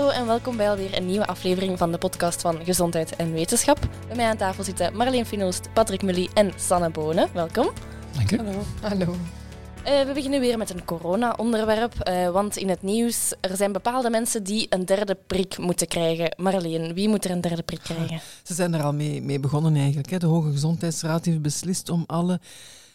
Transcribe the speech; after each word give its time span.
Hallo 0.00 0.14
en 0.14 0.26
welkom 0.26 0.56
bij 0.56 0.70
alweer 0.70 0.96
een 0.96 1.06
nieuwe 1.06 1.26
aflevering 1.26 1.78
van 1.78 1.92
de 1.92 1.98
podcast 1.98 2.40
van 2.40 2.64
Gezondheid 2.64 3.16
en 3.16 3.32
Wetenschap. 3.32 3.78
Bij 4.06 4.16
mij 4.16 4.26
aan 4.26 4.36
tafel 4.36 4.64
zitten 4.64 4.96
Marleen 4.96 5.26
Finoost, 5.26 5.72
Patrick 5.72 6.02
Mully 6.02 6.28
en 6.34 6.52
Sanne 6.56 6.90
Bonen. 6.90 7.28
Welkom. 7.32 7.70
Dank 8.14 8.30
u. 8.30 8.36
Hallo. 8.36 8.62
Hallo. 8.80 9.04
Uh, 9.04 10.06
we 10.06 10.10
beginnen 10.14 10.40
weer 10.40 10.58
met 10.58 10.70
een 10.70 10.84
corona-onderwerp, 10.84 12.08
uh, 12.08 12.30
want 12.30 12.56
in 12.56 12.68
het 12.68 12.82
nieuws 12.82 13.34
er 13.40 13.56
zijn 13.56 13.72
bepaalde 13.72 14.10
mensen 14.10 14.42
die 14.42 14.66
een 14.70 14.84
derde 14.84 15.16
prik 15.26 15.58
moeten 15.58 15.86
krijgen. 15.86 16.34
Marleen, 16.36 16.94
wie 16.94 17.08
moet 17.08 17.24
er 17.24 17.30
een 17.30 17.40
derde 17.40 17.62
prik 17.62 17.80
krijgen? 17.82 18.20
Ze 18.42 18.54
zijn 18.54 18.74
er 18.74 18.82
al 18.82 18.92
mee, 18.92 19.22
mee 19.22 19.40
begonnen 19.40 19.76
eigenlijk. 19.76 20.10
Hè. 20.10 20.18
De 20.18 20.26
Hoge 20.26 20.50
Gezondheidsraad 20.50 21.24
heeft 21.24 21.42
beslist 21.42 21.88
om 21.88 22.04
alle 22.06 22.40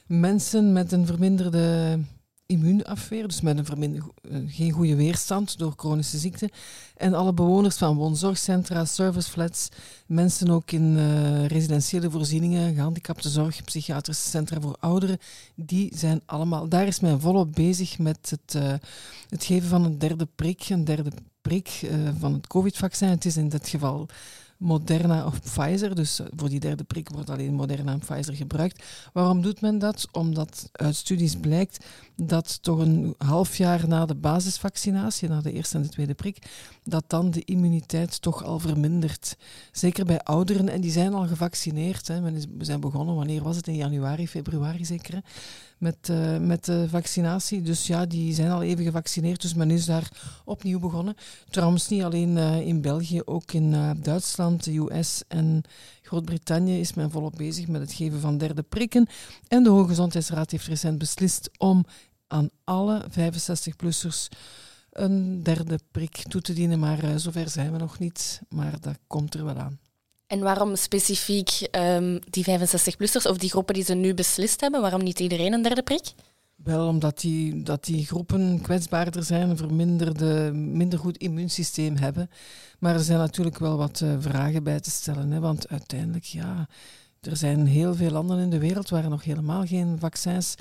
mensen 0.06 0.74
met 0.74 0.92
een 0.92 1.06
verminderde 1.06 2.00
immuunafweer, 2.46 3.28
dus 3.28 3.42
met 3.42 3.58
een 3.58 3.66
verminder, 3.66 4.04
eh, 4.22 4.38
geen 4.48 4.72
goede 4.72 4.96
weerstand 4.96 5.58
door 5.58 5.74
chronische 5.76 6.18
ziekten. 6.18 6.50
En 6.96 7.14
alle 7.14 7.34
bewoners 7.34 7.78
van 7.78 7.96
woonzorgcentra, 7.96 8.86
serviceflats, 8.86 9.70
mensen 10.08 10.50
ook 10.50 10.72
in 10.72 10.98
uh, 10.98 11.46
residentiële 11.46 12.10
voorzieningen, 12.10 12.76
gehandicaptenzorg, 12.76 13.64
psychiatrische 13.64 14.30
centra 14.30 14.62
voor 14.62 14.76
ouderen, 14.80 15.18
die 15.56 15.92
zijn 15.96 16.22
allemaal, 16.26 16.70
daar 16.70 16.88
is 16.88 17.00
men 17.00 17.22
volop 17.22 17.54
bezig 17.54 18.00
met 18.00 18.30
het, 18.30 18.56
uh, 18.56 18.74
het 19.30 19.44
geven 19.44 19.70
van 19.70 19.86
een 19.86 19.98
derde 19.98 20.28
prik, 20.36 20.70
een 20.70 20.84
derde 20.84 21.12
prik 21.42 21.90
van 22.20 22.34
het 22.34 22.48
covid-vaccin. 22.48 23.10
Het 23.10 23.26
is 23.26 23.38
in 23.38 23.50
dit 23.50 23.70
geval 23.70 24.08
Moderna 24.58 25.26
of 25.26 25.42
Pfizer. 25.42 25.96
Dus 25.96 26.20
eh, 26.20 26.26
voor 26.36 26.50
die 26.50 26.60
derde 26.60 26.84
prik 26.84 27.10
wordt 27.10 27.30
alleen 27.30 27.54
Moderna 27.54 27.92
en 27.92 28.00
Pfizer 28.00 28.36
gebruikt. 28.36 28.84
Waarom 29.14 29.42
doet 29.42 29.62
men 29.62 29.80
dat? 29.80 30.08
Omdat 30.12 30.70
uit 30.72 30.96
studies 30.96 31.36
blijkt 31.36 31.86
dat 32.16 32.64
toch 32.64 32.80
een 32.80 33.16
half 33.18 33.58
jaar 33.58 33.88
na 33.88 34.06
de 34.06 34.16
basisvaccinatie, 34.16 35.30
na 35.30 35.42
de 35.42 35.52
eerste 35.52 35.78
en 35.78 35.84
de 35.84 35.90
tweede 35.90 36.14
prik, 36.14 36.38
dat 36.84 37.04
dan 37.08 37.32
de 37.32 37.44
immuniteit 37.46 38.22
toch 38.22 38.44
al 38.44 38.60
vermindert. 38.60 39.38
Zeker 39.72 40.06
bij 40.06 40.22
ouderen, 40.22 40.70
en 40.70 40.82
die 40.82 40.92
zijn 40.92 41.14
al 41.14 41.28
gevaccineerd. 41.28 42.08
Hè. 42.08 42.22
We 42.22 42.66
zijn 42.66 42.80
begonnen, 42.80 43.16
wanneer 43.16 43.44
was 43.44 43.56
het? 43.56 43.68
In 43.68 43.76
januari, 43.76 44.28
februari 44.28 44.86
zeker 44.86 45.24
met, 45.86 46.10
uh, 46.10 46.38
met 46.38 46.66
de 46.66 46.90
vaccinatie. 46.90 47.62
Dus 47.62 47.88
ja, 47.88 48.06
die 48.06 48.34
zijn 48.34 48.52
al 48.52 48.62
even 48.62 48.84
gevaccineerd, 48.84 49.42
dus 49.42 49.54
men 49.54 49.72
is 49.72 49.86
daar 49.86 50.10
opnieuw 50.46 50.80
begonnen. 50.80 51.16
Trouwens, 51.50 51.88
niet 51.88 52.04
alleen 52.04 52.38
uh, 52.38 52.68
in 52.68 52.82
België, 52.82 53.22
ook 53.26 53.52
in 53.52 53.72
uh, 53.72 53.92
Duitsland, 53.98 54.64
de 54.64 54.78
US 54.78 55.24
en 55.28 55.62
Groot-Brittannië 56.02 56.80
is 56.80 56.94
men 56.94 57.12
volop 57.12 57.36
bezig 57.36 57.68
met 57.68 57.82
het 57.82 57.94
geven 57.94 58.20
van 58.20 58.38
derde 58.38 58.64
prikken. 58.64 59.08
En 59.48 59.64
de 59.64 59.70
Hoge 59.70 59.88
Gezondheidsraad 59.88 60.52
heeft 60.52 60.68
recent 60.68 60.98
beslist 60.98 61.50
om 61.58 61.86
aan 62.28 62.50
alle 62.64 63.06
65-plussers 63.10 64.28
een 64.92 65.44
derde 65.44 65.80
prik 65.92 66.24
toe 66.28 66.42
te 66.42 66.54
dienen. 66.54 66.80
Maar 66.80 67.20
zover 67.20 67.50
zijn 67.50 67.72
we 67.72 67.78
nog 67.78 68.00
niet, 68.00 68.42
maar 68.50 68.80
dat 68.80 68.98
komt 69.08 69.34
er 69.34 69.46
wel 69.46 69.58
aan. 69.58 69.80
En 70.28 70.40
waarom 70.40 70.76
specifiek 70.76 71.68
um, 71.72 72.20
die 72.30 72.46
65-plussers 72.46 73.30
of 73.30 73.38
die 73.38 73.50
groepen 73.50 73.74
die 73.74 73.84
ze 73.84 73.94
nu 73.94 74.14
beslist 74.14 74.62
hebben, 74.62 74.82
waarom 74.82 75.04
niet 75.04 75.20
iedereen 75.20 75.54
een 75.54 75.62
derde 75.62 75.84
prik? 75.84 76.14
Wel, 76.56 76.88
omdat 76.88 77.20
die, 77.20 77.64
dat 77.64 77.84
die 77.84 78.06
groepen 78.06 78.62
kwetsbaarder 78.62 79.24
zijn, 79.24 79.50
een 79.50 79.58
verminderde, 79.58 80.52
minder 80.54 81.00
goed 81.00 81.18
immuunsysteem 81.18 81.98
hebben. 81.98 82.30
Maar 82.80 82.94
er 82.94 83.00
zijn 83.04 83.18
natuurlijk 83.18 83.58
wel 83.58 83.78
wat 83.78 84.00
uh, 84.00 84.16
vragen 84.20 84.64
bij 84.64 84.80
te 84.80 84.90
stellen. 84.90 85.32
Hè, 85.32 85.40
want 85.40 85.70
uiteindelijk, 85.70 86.24
ja, 86.24 86.68
er 87.22 87.38
zijn 87.38 87.66
heel 87.66 87.96
veel 87.96 88.12
landen 88.12 88.40
in 88.40 88.50
de 88.50 88.60
wereld 88.60 88.90
waar 88.90 89.10
nog 89.10 89.24
helemaal 89.24 89.66
geen 89.66 90.00
vaccins 90.00 90.56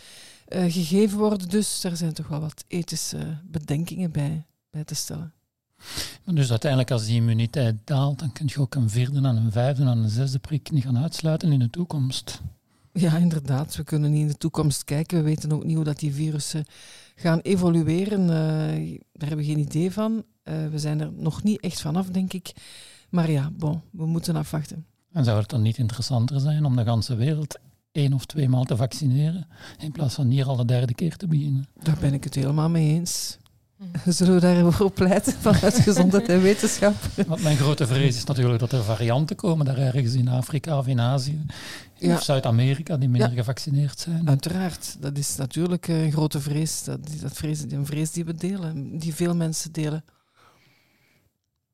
uh, 0.49 0.73
gegeven 0.73 1.19
worden. 1.19 1.49
Dus 1.49 1.85
er 1.85 1.97
zijn 1.97 2.13
toch 2.13 2.29
wel 2.29 2.41
wat 2.41 2.65
ethische 2.69 3.39
bedenkingen 3.45 4.11
bij, 4.11 4.47
bij 4.71 4.85
te 4.85 4.95
stellen. 4.95 5.33
Dus 6.25 6.51
uiteindelijk, 6.51 6.91
als 6.91 7.07
die 7.07 7.15
immuniteit 7.15 7.77
daalt, 7.85 8.19
dan 8.19 8.33
kun 8.33 8.47
je 8.49 8.61
ook 8.61 8.75
een 8.75 8.91
vierde 8.91 9.17
en 9.17 9.37
een 9.37 9.53
vijfde 9.53 9.83
en 9.83 9.89
een 9.89 10.09
zesde 10.09 10.39
prik 10.39 10.71
niet 10.71 10.85
gaan 10.85 10.99
uitsluiten 10.99 11.53
in 11.53 11.59
de 11.59 11.71
toekomst. 11.71 12.41
Ja, 12.93 13.17
inderdaad. 13.17 13.77
We 13.77 13.85
kunnen 13.85 14.11
niet 14.11 14.21
in 14.21 14.29
de 14.29 14.37
toekomst 14.37 14.85
kijken. 14.85 15.19
We 15.19 15.25
weten 15.25 15.53
ook 15.53 15.65
niet 15.65 15.77
hoe 15.77 15.85
dat 15.85 15.99
die 15.99 16.15
virussen 16.15 16.65
gaan 17.15 17.39
evolueren. 17.39 18.21
Uh, 18.21 18.99
daar 19.13 19.29
hebben 19.29 19.37
we 19.37 19.45
geen 19.45 19.59
idee 19.59 19.93
van. 19.93 20.13
Uh, 20.45 20.55
we 20.71 20.79
zijn 20.79 21.01
er 21.01 21.13
nog 21.13 21.43
niet 21.43 21.61
echt 21.61 21.81
vanaf, 21.81 22.07
denk 22.07 22.33
ik. 22.33 22.53
Maar 23.11 23.31
ja, 23.31 23.51
bon, 23.53 23.83
we 23.91 24.07
moeten 24.07 24.37
afwachten. 24.37 24.87
En 25.13 25.25
zou 25.25 25.41
het 25.41 25.51
dan 25.51 25.63
niet 25.63 25.79
interessanter 25.79 26.41
zijn 26.41 26.65
om 26.65 26.77
de 26.77 26.85
ganse 26.85 27.15
wereld 27.15 27.59
één 27.93 28.13
of 28.13 28.25
twee 28.25 28.49
maal 28.49 28.65
te 28.65 28.77
vaccineren, 28.77 29.47
in 29.79 29.93
plaats 29.93 30.15
van 30.15 30.29
hier 30.29 30.47
al 30.47 30.57
de 30.57 30.65
derde 30.65 30.95
keer 30.95 31.17
te 31.17 31.27
beginnen? 31.27 31.67
Daar 31.83 31.99
ben 32.01 32.13
ik 32.13 32.25
het 32.25 32.35
helemaal 32.35 32.71
mee 32.71 32.95
eens. 32.95 33.39
Zullen 34.07 34.35
we 34.35 34.41
daarvoor 34.41 34.91
pleiten 34.91 35.33
vanuit 35.33 35.75
gezondheid 35.75 36.29
en 36.29 36.43
wetenschap? 36.43 36.95
Want 37.27 37.43
mijn 37.43 37.57
grote 37.57 37.87
vrees 37.87 38.17
is 38.17 38.25
natuurlijk 38.25 38.61
dat 38.61 38.73
er 38.73 38.83
varianten 38.83 39.37
komen 39.37 39.67
daar 39.67 39.79
ergens 39.79 40.15
in 40.15 40.29
Afrika 40.29 40.79
of 40.79 40.87
in 40.87 41.01
Azië 41.01 41.47
ja. 41.95 42.15
of 42.15 42.23
Zuid-Amerika 42.23 42.97
die 42.97 43.09
minder 43.09 43.31
ja. 43.31 43.37
gevaccineerd 43.37 44.01
zijn. 44.01 44.29
Uiteraard, 44.29 44.97
dat 45.01 45.19
is 45.19 45.37
natuurlijk 45.37 45.89
een 45.89 46.13
grote 46.13 46.41
vrees. 46.41 46.85
Dat, 46.85 46.99
dat 47.21 47.33
vrees, 47.33 47.61
een 47.69 47.87
vrees 47.87 48.11
die 48.11 48.25
we 48.25 48.35
delen, 48.35 48.99
die 48.99 49.15
veel 49.15 49.35
mensen 49.35 49.73
delen. 49.73 50.05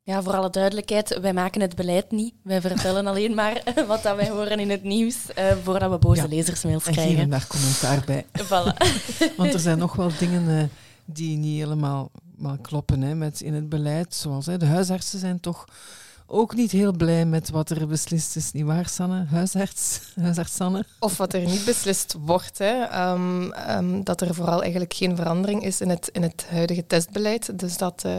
Ja, 0.03 0.23
voor 0.23 0.37
alle 0.37 0.51
duidelijkheid, 0.51 1.19
wij 1.21 1.33
maken 1.33 1.61
het 1.61 1.75
beleid 1.75 2.11
niet. 2.11 2.35
Wij 2.43 2.61
vertellen 2.61 3.07
alleen 3.11 3.35
maar 3.35 3.63
wat 3.87 4.03
dat 4.03 4.17
wij 4.17 4.29
horen 4.29 4.59
in 4.59 4.71
het 4.71 4.83
nieuws, 4.83 5.17
uh, 5.39 5.53
voordat 5.63 5.91
we 5.91 5.99
boze 5.99 6.23
ja. 6.23 6.29
lezersmails 6.29 6.85
krijgen. 6.85 7.19
En 7.19 7.31
daar 7.31 7.47
commentaar 7.47 8.03
bij. 8.07 8.27
Voilà. 8.33 8.77
Want 9.37 9.55
er 9.55 9.61
zijn 9.61 9.79
nog 9.79 9.97
wel 9.97 10.11
dingen... 10.19 10.49
Uh, 10.49 10.63
die 11.17 11.37
niet 11.37 11.59
helemaal 11.59 12.11
maar 12.37 12.59
kloppen 12.59 13.03
hè, 13.03 13.15
met 13.15 13.41
in 13.41 13.55
het 13.55 13.69
beleid. 13.69 14.15
Zoals 14.15 14.47
hè, 14.47 14.57
de 14.57 14.67
huisartsen 14.67 15.19
zijn 15.19 15.41
toch 15.41 15.65
ook 16.33 16.55
niet 16.55 16.71
heel 16.71 16.93
blij 16.93 17.27
met 17.27 17.51
wat 17.51 17.71
er 17.71 17.87
beslist 17.87 18.37
is, 18.37 18.53
niet 18.53 18.65
waar, 18.65 18.89
Sanne? 18.89 19.25
Huisarts, 19.25 20.01
huisarts 20.21 20.55
Sanne? 20.55 20.85
Of 20.99 21.17
wat 21.17 21.35
er 21.35 21.41
niet 21.41 21.65
beslist 21.65 22.17
wordt. 22.21 22.59
Hè. 22.59 23.11
Um, 23.11 23.53
um, 23.71 24.05
dat 24.05 24.21
er 24.21 24.35
vooral 24.35 24.61
eigenlijk 24.63 24.95
geen 24.95 25.17
verandering 25.17 25.65
is 25.65 25.81
in 25.81 25.89
het, 25.89 26.09
in 26.13 26.23
het 26.23 26.47
huidige 26.49 26.87
testbeleid. 26.87 27.59
Dus 27.59 27.77
dat 27.77 28.03
uh, 28.07 28.19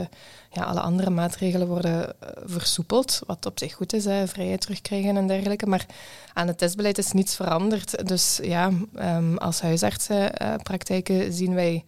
ja, 0.49 0.63
alle 0.63 0.79
andere 0.79 1.09
maatregelen 1.09 1.67
worden 1.67 2.01
uh, 2.01 2.29
versoepeld, 2.45 3.19
wat 3.27 3.45
op 3.45 3.59
zich 3.59 3.73
goed 3.73 3.93
is, 3.93 4.05
hè, 4.05 4.27
vrijheid 4.27 4.61
terugkrijgen 4.61 5.17
en 5.17 5.27
dergelijke. 5.27 5.65
Maar 5.65 5.85
aan 6.33 6.47
het 6.47 6.57
testbeleid 6.57 6.97
is 6.97 7.11
niets 7.11 7.35
veranderd. 7.35 8.07
Dus 8.07 8.39
ja, 8.43 8.71
um, 8.95 9.37
als 9.37 9.61
huisartsenpraktijken 9.61 11.25
uh, 11.25 11.27
zien 11.31 11.53
wij 11.53 11.83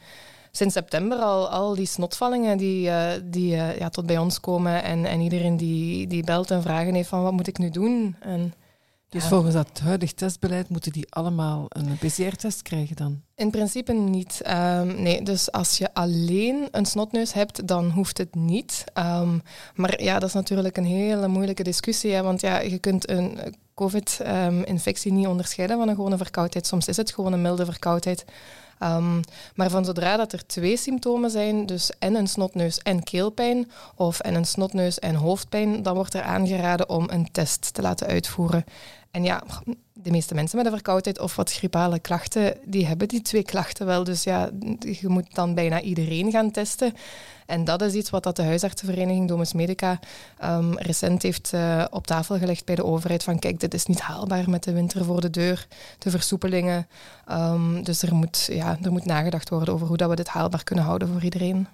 sinds 0.55 0.73
september 0.73 1.17
al, 1.17 1.49
al 1.49 1.75
die 1.75 1.85
snotvallingen 1.85 2.57
die, 2.57 2.87
uh, 2.87 3.11
die 3.23 3.55
uh, 3.55 3.77
ja, 3.77 3.89
tot 3.89 4.05
bij 4.05 4.17
ons 4.17 4.39
komen. 4.39 4.83
En, 4.83 5.05
en 5.05 5.21
iedereen 5.21 5.57
die, 5.57 6.07
die 6.07 6.23
belt 6.23 6.51
en 6.51 6.61
vragen 6.61 6.93
heeft 6.93 7.09
van 7.09 7.23
wat 7.23 7.31
moet 7.31 7.47
ik 7.47 7.57
nu 7.57 7.69
doen? 7.69 8.15
En, 8.19 8.53
dus 9.09 9.23
ja. 9.23 9.29
volgens 9.29 9.53
dat 9.53 9.79
huidig 9.83 10.13
testbeleid 10.13 10.69
moeten 10.69 10.91
die 10.91 11.05
allemaal 11.09 11.65
een 11.69 11.97
PCR-test 11.97 12.61
krijgen 12.61 12.95
dan? 12.95 13.21
In 13.35 13.51
principe 13.51 13.93
niet. 13.93 14.41
Um, 14.47 15.01
nee, 15.01 15.21
dus 15.21 15.51
als 15.51 15.77
je 15.77 15.93
alleen 15.93 16.67
een 16.71 16.85
snotneus 16.85 17.33
hebt, 17.33 17.67
dan 17.67 17.89
hoeft 17.89 18.17
het 18.17 18.35
niet. 18.35 18.83
Um, 18.93 19.41
maar 19.75 20.03
ja, 20.03 20.19
dat 20.19 20.29
is 20.29 20.35
natuurlijk 20.35 20.77
een 20.77 20.85
hele 20.85 21.27
moeilijke 21.27 21.63
discussie. 21.63 22.11
Hè, 22.11 22.21
want 22.21 22.41
ja, 22.41 22.59
je 22.59 22.79
kunt 22.79 23.09
een 23.09 23.39
COVID-infectie 23.75 25.11
um, 25.11 25.17
niet 25.17 25.27
onderscheiden 25.27 25.77
van 25.77 25.87
een 25.87 25.95
gewone 25.95 26.17
verkoudheid. 26.17 26.67
Soms 26.67 26.87
is 26.87 26.97
het 26.97 27.13
gewoon 27.13 27.33
een 27.33 27.41
milde 27.41 27.65
verkoudheid. 27.65 28.25
Um, 28.79 29.21
maar 29.55 29.69
van 29.69 29.85
zodra 29.85 30.17
dat 30.17 30.33
er 30.33 30.45
twee 30.45 30.77
symptomen 30.77 31.29
zijn, 31.29 31.65
dus 31.65 31.91
en 31.99 32.15
een 32.15 32.27
snotneus 32.27 32.79
en 32.79 33.03
keelpijn, 33.03 33.71
of 33.95 34.19
en 34.19 34.35
een 34.35 34.45
snotneus 34.45 34.99
en 34.99 35.15
hoofdpijn, 35.15 35.83
dan 35.83 35.95
wordt 35.95 36.13
er 36.13 36.21
aangeraden 36.21 36.89
om 36.89 37.09
een 37.09 37.31
test 37.31 37.73
te 37.73 37.81
laten 37.81 38.07
uitvoeren. 38.07 38.63
En 39.11 39.23
ja, 39.23 39.43
de 40.03 40.11
meeste 40.11 40.33
mensen 40.33 40.57
met 40.57 40.65
een 40.65 40.71
verkoudheid 40.71 41.19
of 41.19 41.35
wat 41.35 41.53
griepale 41.53 41.99
klachten, 41.99 42.57
die 42.65 42.85
hebben 42.85 43.07
die 43.07 43.21
twee 43.21 43.43
klachten 43.43 43.85
wel. 43.85 44.03
Dus 44.03 44.23
ja, 44.23 44.49
je 44.79 45.07
moet 45.07 45.35
dan 45.35 45.53
bijna 45.53 45.81
iedereen 45.81 46.31
gaan 46.31 46.51
testen. 46.51 46.93
En 47.45 47.63
dat 47.63 47.81
is 47.81 47.93
iets 47.93 48.09
wat 48.09 48.23
dat 48.23 48.35
de 48.35 48.43
huisartsenvereniging 48.43 49.27
Domus 49.27 49.53
Medica 49.53 49.99
um, 50.43 50.77
recent 50.77 51.21
heeft 51.21 51.51
uh, 51.53 51.85
op 51.89 52.07
tafel 52.07 52.37
gelegd 52.37 52.65
bij 52.65 52.75
de 52.75 52.85
overheid. 52.85 53.23
Van 53.23 53.39
kijk, 53.39 53.59
dit 53.59 53.73
is 53.73 53.85
niet 53.85 54.01
haalbaar 54.01 54.49
met 54.49 54.63
de 54.63 54.73
winter 54.73 55.05
voor 55.05 55.21
de 55.21 55.29
deur, 55.29 55.67
de 55.97 56.09
versoepelingen. 56.09 56.87
Um, 57.31 57.83
dus 57.83 58.01
er 58.01 58.15
moet, 58.15 58.47
ja, 58.51 58.77
er 58.81 58.91
moet 58.91 59.05
nagedacht 59.05 59.49
worden 59.49 59.73
over 59.73 59.87
hoe 59.87 59.97
dat 59.97 60.09
we 60.09 60.15
dit 60.15 60.27
haalbaar 60.27 60.63
kunnen 60.63 60.85
houden 60.85 61.07
voor 61.07 61.23
iedereen. 61.23 61.67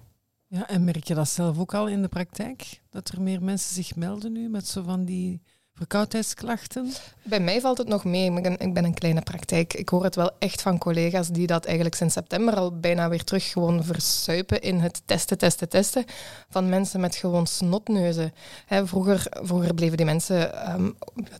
Ja, 0.46 0.68
en 0.68 0.84
merk 0.84 1.04
je 1.04 1.14
dat 1.14 1.28
zelf 1.28 1.58
ook 1.58 1.74
al 1.74 1.88
in 1.88 2.02
de 2.02 2.08
praktijk? 2.08 2.80
Dat 2.90 3.08
er 3.08 3.20
meer 3.20 3.42
mensen 3.42 3.74
zich 3.74 3.96
melden 3.96 4.32
nu 4.32 4.48
met 4.48 4.68
zo 4.68 4.82
van 4.82 5.04
die 5.04 5.42
verkoudheidsklachten? 5.80 6.92
Bij 7.22 7.40
mij 7.40 7.60
valt 7.60 7.78
het 7.78 7.88
nog 7.88 8.04
mee. 8.04 8.32
Ik 8.58 8.74
ben, 8.74 8.84
een 8.84 8.94
kleine 8.94 9.20
praktijk. 9.20 9.74
Ik 9.74 9.88
hoor 9.88 10.04
het 10.04 10.14
wel 10.14 10.30
echt 10.38 10.62
van 10.62 10.78
collega's 10.78 11.28
die 11.28 11.46
dat 11.46 11.64
eigenlijk 11.64 11.94
sinds 11.94 12.14
september 12.14 12.54
al 12.54 12.78
bijna 12.78 13.08
weer 13.08 13.24
terug 13.24 13.50
gewoon 13.50 13.84
versuipen 13.84 14.60
in 14.60 14.78
het 14.78 15.02
testen, 15.04 15.38
testen, 15.38 15.68
testen 15.68 16.04
van 16.48 16.68
mensen 16.68 17.00
met 17.00 17.16
gewoon 17.16 17.46
snotneuzen. 17.46 18.32
vroeger, 18.68 19.26
vroeger 19.30 19.74
bleven 19.74 19.96
die 19.96 20.06
mensen 20.06 20.54
ehm, 20.54 20.90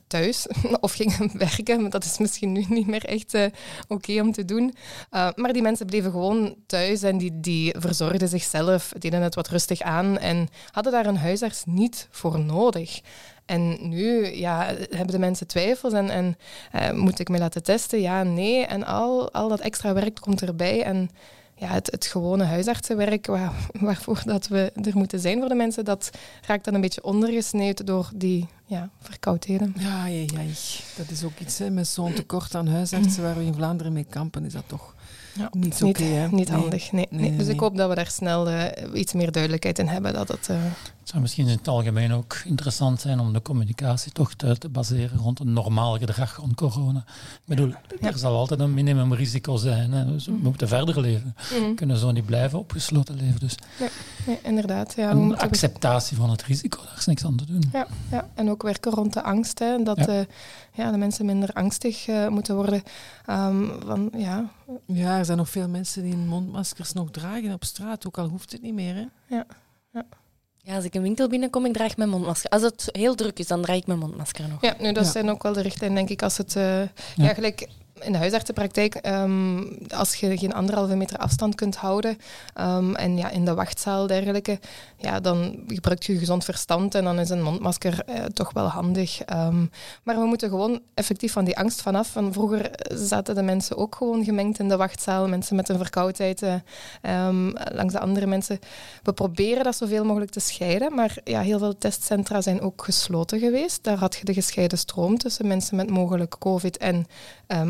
thuis 0.06 0.46
of 0.80 0.92
gingen 0.92 1.38
werken, 1.38 1.80
maar 1.80 1.90
dat 1.90 2.04
is 2.04 2.18
misschien 2.18 2.52
nu 2.52 2.64
niet 2.68 2.86
meer 2.86 3.04
echt 3.04 3.34
uh, 3.34 3.44
oké 3.88 4.20
om 4.20 4.32
te 4.32 4.44
doen. 4.44 4.74
Uh, 5.10 5.28
maar 5.34 5.52
die 5.52 5.62
mensen 5.62 5.86
bleven 5.86 6.10
gewoon 6.10 6.54
thuis 6.66 7.02
en 7.02 7.18
die, 7.18 7.40
die 7.40 7.74
verzorgden 7.78 8.28
zichzelf, 8.28 8.92
deden 8.98 9.22
het 9.22 9.34
wat 9.34 9.48
rustig 9.48 9.80
aan 9.80 10.18
en 10.18 10.48
hadden 10.70 10.92
daar 10.92 11.06
een 11.06 11.16
huisarts 11.16 11.62
niet 11.66 12.08
voor 12.10 12.40
nodig. 12.40 13.00
En 13.50 13.88
nu 13.88 14.26
ja, 14.26 14.74
hebben 14.90 15.06
de 15.06 15.18
mensen 15.18 15.46
twijfels 15.46 15.92
en, 15.92 16.10
en 16.10 16.36
uh, 16.74 16.90
moet 16.92 17.18
ik 17.18 17.28
me 17.28 17.38
laten 17.38 17.62
testen? 17.62 18.00
Ja, 18.00 18.22
nee. 18.22 18.66
En 18.66 18.84
al, 18.84 19.32
al 19.32 19.48
dat 19.48 19.60
extra 19.60 19.92
werk 19.92 20.20
komt 20.20 20.42
erbij. 20.42 20.82
En 20.82 21.10
ja, 21.54 21.68
het, 21.68 21.90
het 21.90 22.06
gewone 22.06 22.44
huisartsenwerk 22.44 23.26
waar, 23.26 23.52
waarvoor 23.80 24.22
dat 24.24 24.48
we 24.48 24.72
er 24.82 24.96
moeten 24.96 25.20
zijn 25.20 25.38
voor 25.38 25.48
de 25.48 25.54
mensen, 25.54 25.84
dat 25.84 26.10
raakt 26.46 26.64
dan 26.64 26.74
een 26.74 26.80
beetje 26.80 27.04
ondergesneeuwd 27.04 27.86
door 27.86 28.10
die 28.14 28.48
ja, 28.70 28.90
verkoudheden. 29.00 29.74
Ja, 29.78 30.06
ja, 30.06 30.20
ja, 30.20 30.42
dat 30.96 31.10
is 31.10 31.24
ook 31.24 31.38
iets 31.38 31.58
hè, 31.58 31.70
met 31.70 31.88
zo'n 31.88 32.12
tekort 32.12 32.54
aan 32.54 32.68
huisartsen 32.68 33.22
waar 33.22 33.36
we 33.36 33.44
in 33.44 33.54
Vlaanderen 33.54 33.92
mee 33.92 34.04
kampen, 34.04 34.44
is 34.44 34.52
dat 34.52 34.64
toch 34.66 34.94
ja, 35.34 35.48
niet 35.50 35.82
oké. 35.82 36.02
niet, 36.02 36.30
niet 36.30 36.50
handig, 36.50 36.92
nee. 36.92 37.06
nee, 37.10 37.36
Dus 37.36 37.46
ik 37.46 37.60
hoop 37.60 37.76
dat 37.76 37.88
we 37.88 37.94
daar 37.94 38.10
snel 38.10 38.50
uh, 38.50 38.64
iets 38.94 39.12
meer 39.12 39.32
duidelijkheid 39.32 39.78
in 39.78 39.88
hebben. 39.88 40.12
Dat 40.12 40.28
het, 40.28 40.48
uh... 40.50 40.56
het 40.62 41.08
zou 41.08 41.22
misschien 41.22 41.46
in 41.46 41.56
het 41.56 41.68
algemeen 41.68 42.12
ook 42.12 42.42
interessant 42.44 43.00
zijn 43.00 43.20
om 43.20 43.32
de 43.32 43.42
communicatie 43.42 44.12
toch 44.12 44.34
te, 44.34 44.58
te 44.58 44.68
baseren 44.68 45.18
rond 45.18 45.40
een 45.40 45.52
normaal 45.52 45.98
gedrag 45.98 46.36
rond 46.36 46.54
corona. 46.54 46.98
Ik 46.98 47.40
bedoel, 47.44 47.72
er 48.00 48.18
zal 48.18 48.36
altijd 48.36 48.60
een 48.60 48.74
minimumrisico 48.74 49.56
zijn. 49.56 49.92
Hè. 49.92 50.06
Dus 50.06 50.26
we 50.26 50.32
mm. 50.32 50.42
moeten 50.42 50.68
verder 50.68 51.00
leven. 51.00 51.34
Mm. 51.60 51.68
We 51.68 51.74
kunnen 51.74 51.96
zo 51.96 52.10
niet 52.10 52.26
blijven 52.26 52.58
opgesloten 52.58 53.16
leven. 53.16 53.40
Dus 53.40 53.54
nee, 54.26 54.38
inderdaad. 54.42 54.94
Ja, 54.96 55.10
een 55.10 55.38
acceptatie 55.38 56.16
van 56.16 56.30
het 56.30 56.42
risico, 56.42 56.82
daar 56.84 56.98
is 56.98 57.06
niks 57.06 57.24
aan 57.24 57.36
te 57.36 57.44
doen. 57.44 57.62
Ja, 57.72 57.86
ja. 58.10 58.28
en 58.34 58.50
ook 58.50 58.59
werken 58.62 58.92
rond 58.92 59.12
de 59.12 59.22
angst. 59.22 59.58
Hè. 59.58 59.82
Dat 59.82 59.98
ja. 59.98 60.08
Uh, 60.08 60.24
ja, 60.72 60.90
de 60.90 60.98
mensen 60.98 61.26
minder 61.26 61.52
angstig 61.52 62.06
moeten 62.28 62.54
worden. 62.54 62.82
Um, 63.30 63.72
van, 63.86 64.10
ja, 64.16 64.50
ja, 64.86 65.18
er 65.18 65.24
zijn 65.24 65.38
nog 65.38 65.50
veel 65.50 65.68
mensen 65.68 66.02
die 66.02 66.16
mondmaskers 66.16 66.92
nog 66.92 67.10
dragen 67.10 67.52
op 67.52 67.64
straat, 67.64 68.06
ook 68.06 68.18
al 68.18 68.28
hoeft 68.28 68.52
het 68.52 68.62
niet 68.62 68.74
meer. 68.74 68.94
Hè? 68.94 69.06
Ja. 69.36 69.46
ja. 69.92 70.04
Ja, 70.62 70.74
als 70.74 70.84
ik 70.84 70.94
een 70.94 71.02
winkel 71.02 71.28
binnenkom, 71.28 71.66
ik 71.66 71.72
draag 71.72 71.96
mijn 71.96 72.08
mondmasker. 72.08 72.50
Als 72.50 72.62
het 72.62 72.88
heel 72.92 73.14
druk 73.14 73.38
is, 73.38 73.46
dan 73.46 73.62
draag 73.62 73.76
ik 73.76 73.86
mijn 73.86 73.98
mondmasker 73.98 74.48
nog. 74.48 74.60
Ja, 74.60 74.74
nu, 74.78 74.92
dat 74.92 75.06
zijn 75.06 75.30
ook 75.30 75.42
wel 75.42 75.52
de 75.52 75.60
richtlijnen, 75.60 75.96
denk 75.98 76.08
ik. 76.08 76.22
Als 76.22 76.36
het, 76.36 76.54
uh, 76.54 76.82
ja. 77.16 77.34
gelijk 77.34 77.68
in 78.00 78.12
de 78.12 78.18
huisartsenpraktijk, 78.18 79.06
um, 79.06 79.78
als 79.94 80.14
je 80.14 80.38
geen 80.38 80.54
anderhalve 80.54 80.96
meter 80.96 81.16
afstand 81.16 81.54
kunt 81.54 81.76
houden 81.76 82.16
um, 82.60 82.96
en 82.96 83.16
ja, 83.16 83.30
in 83.30 83.44
de 83.44 83.54
wachtzaal 83.54 84.06
dergelijke, 84.06 84.58
ja, 84.96 85.20
dan 85.20 85.64
gebruik 85.66 86.02
je 86.02 86.18
gezond 86.18 86.44
verstand 86.44 86.94
en 86.94 87.04
dan 87.04 87.18
is 87.18 87.30
een 87.30 87.42
mondmasker 87.42 88.02
eh, 88.06 88.24
toch 88.24 88.52
wel 88.52 88.66
handig. 88.66 89.20
Um, 89.32 89.70
maar 90.02 90.18
we 90.18 90.24
moeten 90.24 90.48
gewoon 90.48 90.80
effectief 90.94 91.32
van 91.32 91.44
die 91.44 91.58
angst 91.58 91.82
vanaf. 91.82 92.08
Van 92.08 92.32
vroeger 92.32 92.70
zaten 92.94 93.34
de 93.34 93.42
mensen 93.42 93.76
ook 93.76 93.94
gewoon 93.94 94.24
gemengd 94.24 94.58
in 94.58 94.68
de 94.68 94.76
wachtzaal, 94.76 95.28
mensen 95.28 95.56
met 95.56 95.68
een 95.68 95.76
verkoudheid 95.76 96.42
uh, 96.42 96.54
langs 97.72 97.92
de 97.92 98.00
andere 98.00 98.26
mensen. 98.26 98.58
We 99.02 99.12
proberen 99.12 99.64
dat 99.64 99.76
zoveel 99.76 100.04
mogelijk 100.04 100.30
te 100.30 100.40
scheiden, 100.40 100.94
maar 100.94 101.16
ja, 101.24 101.40
heel 101.40 101.58
veel 101.58 101.78
testcentra 101.78 102.40
zijn 102.40 102.60
ook 102.60 102.84
gesloten 102.84 103.38
geweest. 103.38 103.84
Daar 103.84 103.98
had 103.98 104.14
je 104.14 104.24
de 104.24 104.34
gescheiden 104.34 104.78
stroom 104.78 105.18
tussen 105.18 105.46
mensen 105.46 105.76
met 105.76 105.90
mogelijk 105.90 106.38
COVID 106.38 106.76
en 106.76 107.06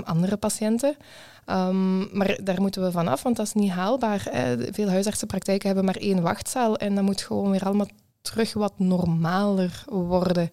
andere 0.04 0.19
andere 0.20 0.36
patiënten. 0.36 0.96
Um, 1.46 2.08
maar 2.12 2.38
daar 2.42 2.60
moeten 2.60 2.82
we 2.82 2.90
vanaf, 2.90 3.22
want 3.22 3.36
dat 3.36 3.46
is 3.46 3.52
niet 3.52 3.70
haalbaar. 3.70 4.28
Veel 4.70 4.88
huisartsenpraktijken 4.88 5.66
hebben 5.66 5.84
maar 5.84 5.96
één 5.96 6.22
wachtzaal 6.22 6.76
en 6.76 6.94
dat 6.94 7.04
moet 7.04 7.22
gewoon 7.22 7.50
weer 7.50 7.64
allemaal 7.64 7.88
terug 8.22 8.52
wat 8.52 8.78
normaler 8.78 9.84
worden. 9.86 10.50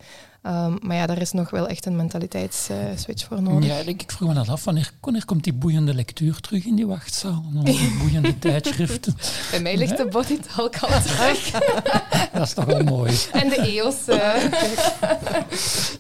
Um, 0.48 0.78
maar 0.82 0.96
ja, 0.96 1.06
daar 1.06 1.22
is 1.22 1.32
nog 1.32 1.50
wel 1.50 1.68
echt 1.68 1.86
een 1.86 1.96
mentaliteitsswitch 1.96 3.22
uh, 3.22 3.28
voor 3.28 3.42
nodig. 3.42 3.70
Ja, 3.70 3.76
ik, 3.76 4.02
ik 4.02 4.12
vroeg 4.12 4.30
me 4.30 4.36
dat 4.36 4.50
af. 4.50 4.64
Wanneer, 4.64 4.92
wanneer 5.02 5.26
komt 5.26 5.44
die 5.44 5.54
boeiende 5.54 5.94
lectuur 5.94 6.40
terug 6.40 6.66
in 6.66 6.76
die 6.76 6.88
wachtzaal? 6.88 7.46
Die 7.64 7.98
boeiende 8.00 8.40
tijdschriften. 8.50 9.18
Bij 9.52 9.60
mij 9.60 9.78
ligt 9.78 9.98
de 9.98 10.06
body 10.06 10.40
talk 10.56 10.78
al 10.78 11.02
terug. 11.02 11.52
dat 12.34 12.42
is 12.42 12.54
toch 12.54 12.66
wel 12.66 12.84
mooi. 12.84 13.14
En 13.32 13.50
de 13.50 13.56
EOS. 13.56 13.96
Uh, 14.08 14.44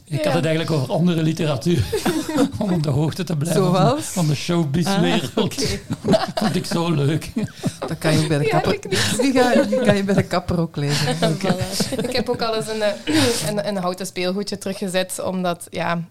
ik 0.18 0.24
had 0.24 0.34
het 0.34 0.46
eigenlijk 0.46 0.72
over 0.72 0.94
andere 0.94 1.24
literatuur. 1.24 1.86
om 2.58 2.74
op 2.74 2.84
de 2.84 2.90
hoogte 2.90 3.24
te 3.24 3.38
blijven 3.38 3.64
Zoals? 3.64 4.04
van 4.04 4.28
de 4.28 4.36
showbizwereld. 4.36 5.32
Ah, 5.36 5.44
okay. 5.44 5.82
vond 6.36 6.56
ik 6.56 6.66
zo 6.66 6.92
leuk. 6.92 7.32
Dat 7.88 7.98
kan 7.98 8.20
je 8.20 8.28
bij 8.28 8.38
de 8.38 8.48
kapper, 8.48 8.80
die, 9.22 9.32
ga, 9.32 9.64
die 9.64 9.80
kan 9.80 9.96
je 9.96 10.04
bij 10.04 10.16
de 10.16 10.24
kapper 10.24 10.60
ook 10.60 10.76
lezen. 10.76 11.16
Ik 11.98 12.16
heb 12.16 12.30
ook 12.30 12.42
al 12.42 12.56
eens 12.56 12.68
een, 12.68 12.82
eh, 12.82 13.48
een, 13.48 13.68
een 13.68 13.78
houten 13.78 14.06
speelgoed 14.06 14.36
speelgoedje 14.44 14.58
teruggezet, 14.58 15.26
omdat 15.26 15.68
ja, 15.70 16.04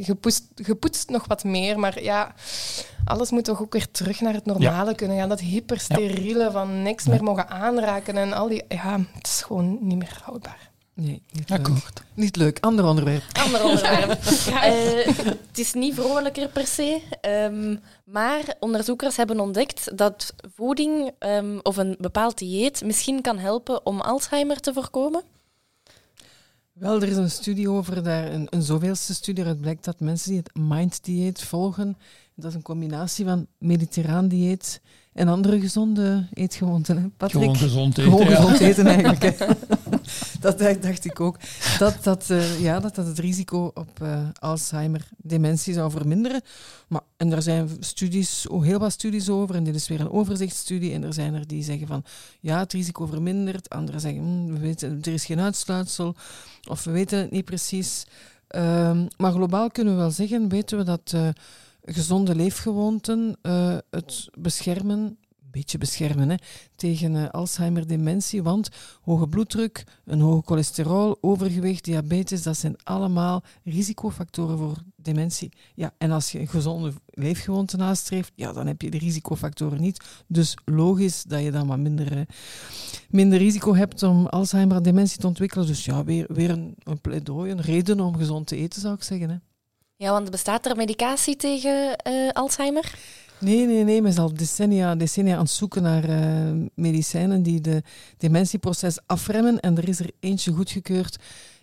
gepoetst, 0.00 0.44
gepoetst 0.54 1.10
nog 1.10 1.26
wat 1.26 1.44
meer, 1.44 1.78
maar 1.78 2.02
ja, 2.02 2.34
alles 3.04 3.30
moet 3.30 3.44
toch 3.44 3.62
ook 3.62 3.72
weer 3.72 3.90
terug 3.90 4.20
naar 4.20 4.34
het 4.34 4.44
normale 4.44 4.94
kunnen 4.94 5.16
gaan. 5.16 5.28
Dat 5.28 5.40
hypersteriele 5.40 6.50
van 6.50 6.82
niks 6.82 7.06
meer 7.06 7.22
mogen 7.22 7.48
aanraken 7.48 8.16
en 8.16 8.32
al 8.32 8.48
die, 8.48 8.64
ja, 8.68 9.00
het 9.12 9.26
is 9.26 9.42
gewoon 9.42 9.78
niet 9.80 9.98
meer 9.98 10.18
houdbaar. 10.22 10.70
Nee, 10.94 11.22
niet 11.30 11.50
leuk. 11.50 11.68
Niet 12.14 12.36
leuk. 12.36 12.58
Ander 12.60 12.84
onderwerp. 12.84 13.22
Ander 13.32 13.64
onderwerp. 13.64 14.20
Uh, 14.46 15.06
het 15.48 15.58
is 15.58 15.72
niet 15.72 15.94
vrolijker 15.94 16.48
per 16.48 16.66
se, 16.66 17.00
um, 17.22 17.80
maar 18.04 18.54
onderzoekers 18.60 19.16
hebben 19.16 19.40
ontdekt 19.40 19.96
dat 19.98 20.34
voeding 20.54 21.10
um, 21.18 21.60
of 21.62 21.76
een 21.76 21.96
bepaald 21.98 22.38
dieet 22.38 22.84
misschien 22.84 23.20
kan 23.20 23.38
helpen 23.38 23.86
om 23.86 24.00
Alzheimer 24.00 24.60
te 24.60 24.72
voorkomen. 24.72 25.22
Wel, 26.82 27.02
er 27.02 27.08
is 27.08 27.16
een 27.16 27.30
studie 27.30 27.70
over, 27.70 28.02
daar, 28.02 28.32
een, 28.32 28.46
een 28.50 28.62
zoveelste 28.62 29.14
studie 29.14 29.44
Het 29.44 29.60
blijkt 29.60 29.84
dat 29.84 30.00
mensen 30.00 30.28
die 30.28 30.38
het 30.38 30.50
mind-dieet 30.54 31.42
volgen, 31.42 31.96
dat 32.34 32.50
is 32.50 32.54
een 32.54 32.62
combinatie 32.62 33.24
van 33.24 33.46
mediterraan 33.58 34.28
dieet 34.28 34.80
en 35.12 35.28
andere 35.28 35.60
gezonde 35.60 36.26
eetgewoonten. 36.34 36.96
Hè, 36.96 37.08
Patrick? 37.16 37.42
Gewoon 37.42 37.56
gezond 37.56 37.98
eten. 37.98 38.10
Gewoon 38.10 38.26
gezond 38.26 38.60
eten 38.60 38.86
eigenlijk. 38.86 39.22
dat 40.42 40.58
dacht 40.58 41.04
ik 41.04 41.20
ook. 41.20 41.36
Dat 41.78 41.96
dat, 42.02 42.28
uh, 42.30 42.60
ja, 42.60 42.80
dat, 42.80 42.94
dat 42.94 43.06
het 43.06 43.18
risico 43.18 43.70
op 43.74 43.98
uh, 44.02 44.28
Alzheimer, 44.38 45.08
dementie 45.16 45.74
zou 45.74 45.90
verminderen. 45.90 46.40
Maar, 46.88 47.00
en 47.16 47.32
er 47.32 47.42
zijn 47.42 47.68
studies, 47.80 48.48
oh, 48.48 48.62
heel 48.62 48.78
wat 48.78 48.92
studies 48.92 49.28
over. 49.28 49.54
En 49.54 49.64
dit 49.64 49.74
is 49.74 49.88
weer 49.88 50.00
een 50.00 50.10
overzichtsstudie. 50.10 50.92
En 50.92 51.02
er 51.02 51.14
zijn 51.14 51.34
er 51.34 51.46
die 51.46 51.62
zeggen 51.62 51.86
van 51.86 52.04
ja, 52.40 52.58
het 52.58 52.72
risico 52.72 53.06
vermindert. 53.06 53.70
Anderen 53.70 54.00
zeggen 54.00 54.22
hm, 54.22 54.52
we 54.52 54.58
weten, 54.58 54.98
er 55.02 55.12
is 55.12 55.24
geen 55.24 55.40
uitsluitsel. 55.40 56.14
Of 56.68 56.84
we 56.84 56.90
weten 56.90 57.18
het 57.18 57.30
niet 57.30 57.44
precies. 57.44 58.06
Um, 58.48 59.08
maar 59.16 59.32
globaal 59.32 59.70
kunnen 59.70 59.94
we 59.94 60.00
wel 60.00 60.10
zeggen, 60.10 60.48
weten 60.48 60.78
we 60.78 60.84
dat. 60.84 61.12
Uh, 61.14 61.28
gezonde 61.84 62.34
leefgewoonten 62.34 63.36
het 63.90 64.28
beschermen, 64.38 65.18
beetje 65.52 65.78
beschermen, 65.78 66.30
hè, 66.30 66.36
tegen 66.76 67.14
uh, 67.14 67.28
Alzheimer, 67.28 67.86
dementie. 67.86 68.42
Want 68.42 68.68
hoge 69.02 69.28
bloeddruk, 69.28 69.84
een 70.04 70.20
hoge 70.20 70.42
cholesterol, 70.44 71.18
overgewicht, 71.20 71.84
diabetes, 71.84 72.42
dat 72.42 72.56
zijn 72.56 72.76
allemaal 72.82 73.42
risicofactoren 73.64 74.58
voor 74.58 74.76
dementie. 74.96 75.52
Ja, 75.74 75.94
en 75.98 76.10
als 76.10 76.32
je 76.32 76.40
een 76.40 76.48
gezonde 76.48 76.92
leefgewoonte 77.06 77.76
nastreeft, 77.76 78.32
ja, 78.34 78.52
dan 78.52 78.66
heb 78.66 78.82
je 78.82 78.90
de 78.90 78.98
risicofactoren 78.98 79.80
niet. 79.80 80.04
Dus 80.26 80.56
logisch 80.64 81.22
dat 81.22 81.42
je 81.42 81.50
dan 81.50 81.66
wat 81.66 81.78
minder, 81.78 82.16
uh, 82.16 82.22
minder 83.10 83.38
risico 83.38 83.74
hebt 83.74 84.02
om 84.02 84.26
Alzheimer 84.26 84.76
en 84.76 84.82
dementie 84.82 85.18
te 85.18 85.26
ontwikkelen. 85.26 85.66
Dus 85.66 85.84
ja, 85.84 86.04
weer, 86.04 86.26
weer 86.28 86.50
een, 86.50 86.74
een 86.82 87.00
pleidooi, 87.00 87.50
een 87.50 87.60
reden 87.60 88.00
om 88.00 88.16
gezond 88.16 88.46
te 88.46 88.56
eten, 88.56 88.80
zou 88.80 88.94
ik 88.94 89.02
zeggen. 89.02 89.30
Hè. 89.30 89.36
Ja, 89.96 90.10
want 90.10 90.30
bestaat 90.30 90.66
er 90.66 90.76
medicatie 90.76 91.36
tegen 91.36 91.96
uh, 92.08 92.30
Alzheimer? 92.30 92.94
Nee, 93.42 93.66
nee, 93.66 93.84
nee. 93.84 94.02
Men 94.02 94.10
is 94.10 94.18
al 94.18 94.34
decennia, 94.34 94.94
decennia 94.94 95.34
aan 95.34 95.42
het 95.42 95.50
zoeken 95.50 95.82
naar 95.82 96.08
uh, 96.08 96.66
medicijnen 96.74 97.42
die 97.42 97.60
de 97.60 97.82
dementieproces 98.16 98.98
afremmen. 99.06 99.60
En 99.60 99.76
er 99.76 99.88
is 99.88 99.98
er 99.98 100.10
eentje 100.20 100.52
goedgekeurd 100.52 101.16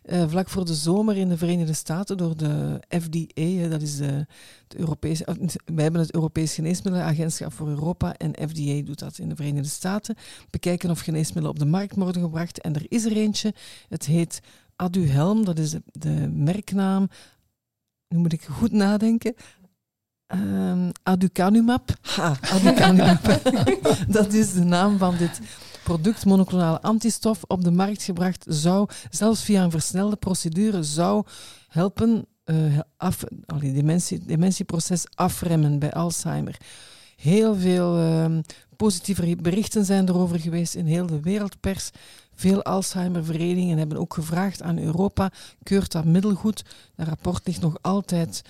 uh, 0.05 0.29
vlak 0.29 0.49
voor 0.49 0.65
de 0.65 0.73
zomer 0.73 1.17
in 1.17 1.29
de 1.29 1.37
Verenigde 1.37 1.73
Staten 1.73 2.17
door 2.17 2.37
de 2.37 2.81
FDA. 2.89 3.67
dat 3.67 3.81
is 3.81 3.97
de, 3.97 4.25
Europese... 4.67 5.25
wij 5.65 5.83
hebben 5.83 6.01
het 6.01 6.13
Europees 6.13 6.53
Geneesmiddelenagentschap 6.53 7.53
voor 7.53 7.67
Europa 7.67 8.15
en 8.17 8.49
FDA 8.49 8.81
doet 8.85 8.99
dat 8.99 9.17
in 9.17 9.29
de 9.29 9.35
Verenigde 9.35 9.69
Staten. 9.69 10.15
Bekijken 10.49 10.89
of 10.89 10.99
geneesmiddelen 10.99 11.49
op 11.49 11.59
de 11.59 11.65
markt 11.65 11.95
worden 11.95 12.21
gebracht. 12.21 12.61
En 12.61 12.75
er 12.75 12.85
is 12.87 13.05
er 13.05 13.17
eentje. 13.17 13.53
Het 13.89 14.05
heet 14.05 14.39
Aduhelm, 14.75 15.45
dat 15.45 15.59
is 15.59 15.75
de 15.91 16.29
merknaam 16.33 17.07
nu 18.09 18.17
moet 18.17 18.33
ik 18.33 18.43
goed 18.43 18.71
nadenken. 18.71 19.33
Um, 20.33 20.91
aducanumab. 21.03 21.89
Ha, 22.01 22.37
aducanumab. 22.41 23.41
dat 24.07 24.33
is 24.33 24.53
de 24.53 24.63
naam 24.63 24.97
van 24.97 25.17
dit 25.17 25.39
product, 25.83 26.25
monoclonale 26.25 26.81
antistof, 26.81 27.43
op 27.47 27.63
de 27.63 27.71
markt 27.71 28.03
gebracht 28.03 28.45
zou, 28.47 28.89
zelfs 29.09 29.43
via 29.43 29.63
een 29.63 29.71
versnelde 29.71 30.15
procedure, 30.15 30.83
zou 30.83 31.25
helpen 31.67 32.25
uh, 32.45 32.79
af, 32.97 33.23
allee, 33.45 33.73
dementie, 33.73 34.25
dementieproces 34.25 35.03
afremmen 35.15 35.79
bij 35.79 35.91
Alzheimer. 35.91 36.57
Heel 37.15 37.55
veel 37.55 37.99
uh, 37.99 38.37
positieve 38.75 39.35
berichten 39.35 39.85
zijn 39.85 40.09
erover 40.09 40.39
geweest 40.39 40.75
in 40.75 40.85
heel 40.85 41.05
de 41.05 41.19
wereldpers. 41.19 41.89
Veel 42.35 42.63
Alzheimer-verenigingen 42.63 43.77
hebben 43.77 43.97
ook 43.97 44.13
gevraagd 44.13 44.61
aan 44.61 44.79
Europa, 44.79 45.31
keurt 45.63 45.91
dat 45.91 46.05
middel 46.05 46.33
goed? 46.33 46.63
Dat 46.95 47.07
rapport 47.07 47.47
ligt 47.47 47.61
nog 47.61 47.77
altijd 47.81 48.41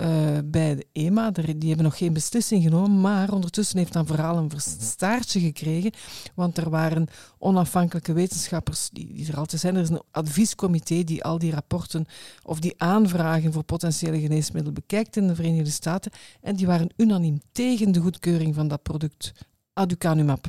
uh, 0.00 0.38
bij 0.44 0.74
de 0.74 0.86
EMA. 0.92 1.30
Die 1.30 1.68
hebben 1.68 1.84
nog 1.84 1.98
geen 1.98 2.12
beslissing 2.12 2.62
genomen, 2.62 3.00
maar 3.00 3.32
ondertussen 3.32 3.78
heeft 3.78 3.92
dat 3.92 4.06
verhaal 4.06 4.36
een 4.36 4.50
verstaartje 4.50 5.40
gekregen. 5.40 5.92
Want 6.34 6.56
er 6.56 6.70
waren 6.70 7.06
onafhankelijke 7.38 8.12
wetenschappers 8.12 8.88
die, 8.92 9.12
die 9.12 9.28
er 9.28 9.38
altijd 9.38 9.60
zijn. 9.60 9.76
Er 9.76 9.82
is 9.82 9.88
een 9.88 10.02
adviescomité 10.10 11.04
die 11.04 11.24
al 11.24 11.38
die 11.38 11.52
rapporten 11.52 12.06
of 12.42 12.60
die 12.60 12.74
aanvragen 12.76 13.52
voor 13.52 13.62
potentiële 13.62 14.20
geneesmiddelen 14.20 14.74
bekijkt 14.74 15.16
in 15.16 15.26
de 15.26 15.34
Verenigde 15.34 15.70
Staten. 15.70 16.12
En 16.40 16.56
die 16.56 16.66
waren 16.66 16.92
unaniem 16.96 17.40
tegen 17.52 17.92
de 17.92 18.00
goedkeuring 18.00 18.54
van 18.54 18.68
dat 18.68 18.82
product 18.82 19.32
aducanumab. 19.72 20.46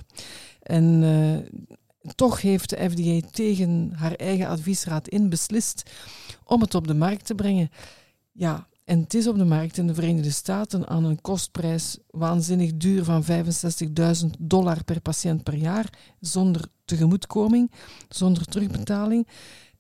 En 0.62 1.02
uh, 1.02 1.38
toch 2.16 2.42
heeft 2.42 2.70
de 2.70 2.90
FDA 2.90 3.28
tegen 3.32 3.92
haar 3.96 4.14
eigen 4.14 4.48
adviesraad 4.48 5.08
in 5.08 5.30
beslist 5.30 5.92
om 6.44 6.62
het 6.62 6.76
op 6.76 6.88
de 6.88 6.94
markt 6.94 7.26
te 7.26 7.36
brengen. 7.36 7.70
Ja, 8.32 8.68
en 8.86 9.00
het 9.00 9.14
is 9.14 9.28
op 9.28 9.38
de 9.38 9.46
markt 9.46 9.78
in 9.78 9.88
de 9.88 9.94
Verenigde 9.94 10.32
Staten 10.32 10.88
aan 10.88 11.06
een 11.06 11.22
kostprijs 11.22 11.98
waanzinnig 12.10 12.72
duur 12.76 13.04
van 13.04 13.24
65.000 13.24 13.30
dollar 14.40 14.84
per 14.84 15.02
patiënt 15.02 15.44
per 15.44 15.56
jaar, 15.56 15.90
zonder 16.20 16.62
tegemoetkoming, 16.86 17.72
zonder 18.10 18.46
terugbetaling. 18.46 19.28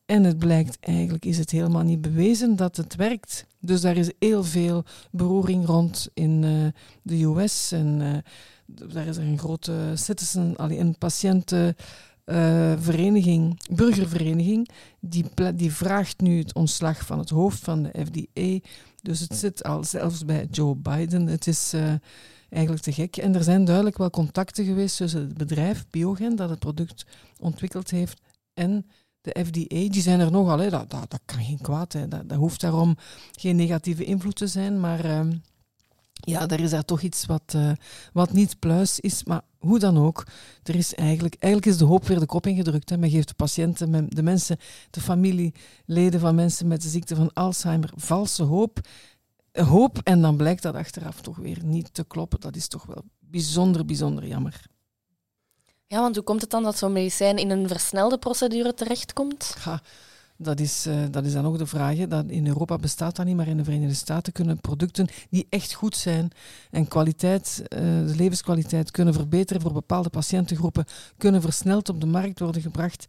En 0.05 0.24
het 0.24 0.38
blijkt 0.38 0.77
eigenlijk, 0.79 1.25
is 1.25 1.38
het 1.38 1.51
helemaal 1.51 1.83
niet 1.83 2.01
bewezen 2.01 2.55
dat 2.55 2.77
het 2.77 2.95
werkt. 2.95 3.45
Dus 3.59 3.81
daar 3.81 3.97
is 3.97 4.12
heel 4.19 4.43
veel 4.43 4.83
beroering 5.12 5.65
rond 5.65 6.09
in 6.13 6.43
uh, 6.43 6.67
de 7.01 7.24
US. 7.24 7.71
En 7.71 8.00
uh, 8.00 8.17
daar 8.91 9.07
is 9.07 9.17
er 9.17 9.24
een 9.24 9.39
grote 9.39 9.91
citizen, 9.93 10.55
allee, 10.55 10.79
een 10.79 10.97
patiënten 10.97 11.75
vereniging, 12.79 13.60
burgervereniging, 13.72 14.70
die, 15.00 15.25
die 15.55 15.72
vraagt 15.72 16.22
nu 16.22 16.39
het 16.39 16.53
ontslag 16.53 17.05
van 17.05 17.20
het 17.20 17.29
hoofd 17.29 17.63
van 17.63 17.84
de 17.84 18.05
FDA. 18.05 18.67
Dus 19.01 19.20
het 19.20 19.36
zit 19.36 19.63
al 19.63 19.84
zelfs 19.84 20.25
bij 20.25 20.48
Joe 20.51 20.75
Biden. 20.75 21.27
Het 21.27 21.48
is 21.48 21.74
uh, 21.74 21.94
eigenlijk 22.50 22.84
te 22.84 22.91
gek. 22.91 23.17
En 23.17 23.36
er 23.36 23.44
zijn 23.44 23.65
duidelijk 23.65 23.98
wel 23.98 24.10
contacten 24.10 24.65
geweest 24.65 24.98
tussen 24.98 25.20
het 25.22 25.38
bedrijf 25.38 25.86
Biogen, 25.89 26.36
dat 26.36 26.50
het 26.50 26.60
product 26.60 27.05
ontwikkeld 27.39 27.89
heeft, 27.89 28.22
en 28.53 28.86
de 29.22 29.36
FDA. 29.46 29.89
Die 29.89 30.01
zijn 30.01 30.20
er 30.20 30.32
nogal, 30.32 30.60
hè. 30.60 30.70
Dat, 30.70 30.89
dat, 30.89 31.10
dat 31.10 31.22
kan 31.25 31.44
geen 31.44 31.62
kwaad. 31.62 31.94
Hè. 31.94 32.08
Dat, 32.08 32.29
dat 32.29 32.38
hoeft 32.38 32.62
daarom 32.62 32.98
geen 33.32 33.55
negatieve 33.55 34.03
invloed 34.03 34.36
te 34.36 34.48
zijn, 34.48 34.79
maar... 34.79 35.05
Uh, 35.05 35.20
ja, 36.22 36.48
er 36.48 36.60
is 36.60 36.69
daar 36.69 36.86
toch 36.86 37.01
iets 37.01 37.25
wat, 37.25 37.53
uh, 37.55 37.72
wat 38.13 38.34
niet 38.34 38.60
pluis 38.60 39.00
is. 39.00 39.24
Maar 39.24 39.41
hoe 39.57 39.79
dan 39.79 39.98
ook, 39.98 40.24
er 40.63 40.75
is 40.75 40.95
eigenlijk, 40.95 41.36
eigenlijk 41.39 41.74
is 41.74 41.79
de 41.79 41.86
hoop 41.86 42.07
weer 42.07 42.19
de 42.19 42.25
kop 42.25 42.48
ingedrukt. 42.48 42.89
Hè. 42.89 42.98
Men 42.98 43.10
geeft 43.10 43.27
de 43.27 43.34
patiënten, 43.34 44.10
de 44.10 44.24
mensen, 44.24 44.57
de 44.89 45.01
familieleden 45.01 46.19
van 46.19 46.36
mensen 46.36 46.67
met 46.67 46.81
de 46.81 46.89
ziekte 46.89 47.15
van 47.15 47.34
Alzheimer 47.34 47.91
valse 47.95 48.43
hoop. 48.43 48.79
Hoop 49.51 50.00
en 50.03 50.22
dan 50.22 50.38
blijkt 50.38 50.62
dat 50.62 50.75
achteraf 50.75 51.22
toch 51.22 51.38
weer 51.38 51.63
niet 51.63 51.93
te 51.93 52.03
kloppen. 52.03 52.39
Dat 52.39 52.55
is 52.55 52.67
toch 52.67 52.86
wel 52.86 53.03
bijzonder, 53.19 53.86
bijzonder 53.86 54.27
jammer. 54.27 54.62
Ja, 55.88 56.00
want 56.00 56.15
hoe 56.15 56.24
komt 56.24 56.41
het 56.41 56.50
dan 56.50 56.63
dat 56.63 56.77
zo'n 56.77 56.91
medicijn 56.91 57.38
in 57.38 57.50
een 57.50 57.67
versnelde 57.67 58.17
procedure 58.17 58.74
terechtkomt? 58.74 59.55
Ja, 59.65 59.81
dat 60.38 60.60
is, 60.60 60.88
uh, 60.88 60.96
dat 61.12 61.25
is 61.25 61.34
dan 61.34 61.46
ook 61.46 61.58
de 61.58 61.65
vraag. 61.65 61.96
Dat 61.96 62.25
in 62.27 62.48
Europa 62.48 62.75
bestaat 62.75 63.15
dat 63.15 63.25
niet, 63.25 63.36
maar 63.36 63.48
in 63.48 63.58
de 63.58 63.63
Verenigde 63.63 63.96
Staten 63.96 64.34
kunnen 64.34 64.62
producten 64.62 65.08
die 65.30 65.48
echt 65.50 65.74
goed 65.74 65.96
zijn 65.96 66.32
en 66.72 66.88
kwaliteit, 66.88 67.63
uh, 67.63 67.80
de 67.80 68.13
levenskwaliteit 68.15 68.92
kunnen 68.92 69.13
verbeteren 69.13 69.62
voor 69.62 69.74
bepaalde 69.74 70.10
patiëntengroepen, 70.10 70.86
kunnen 71.18 71.42
versneld 71.42 71.89
op 71.89 72.01
de 72.01 72.08
markt 72.08 72.39
worden 72.39 72.62
gebracht. 72.62 73.06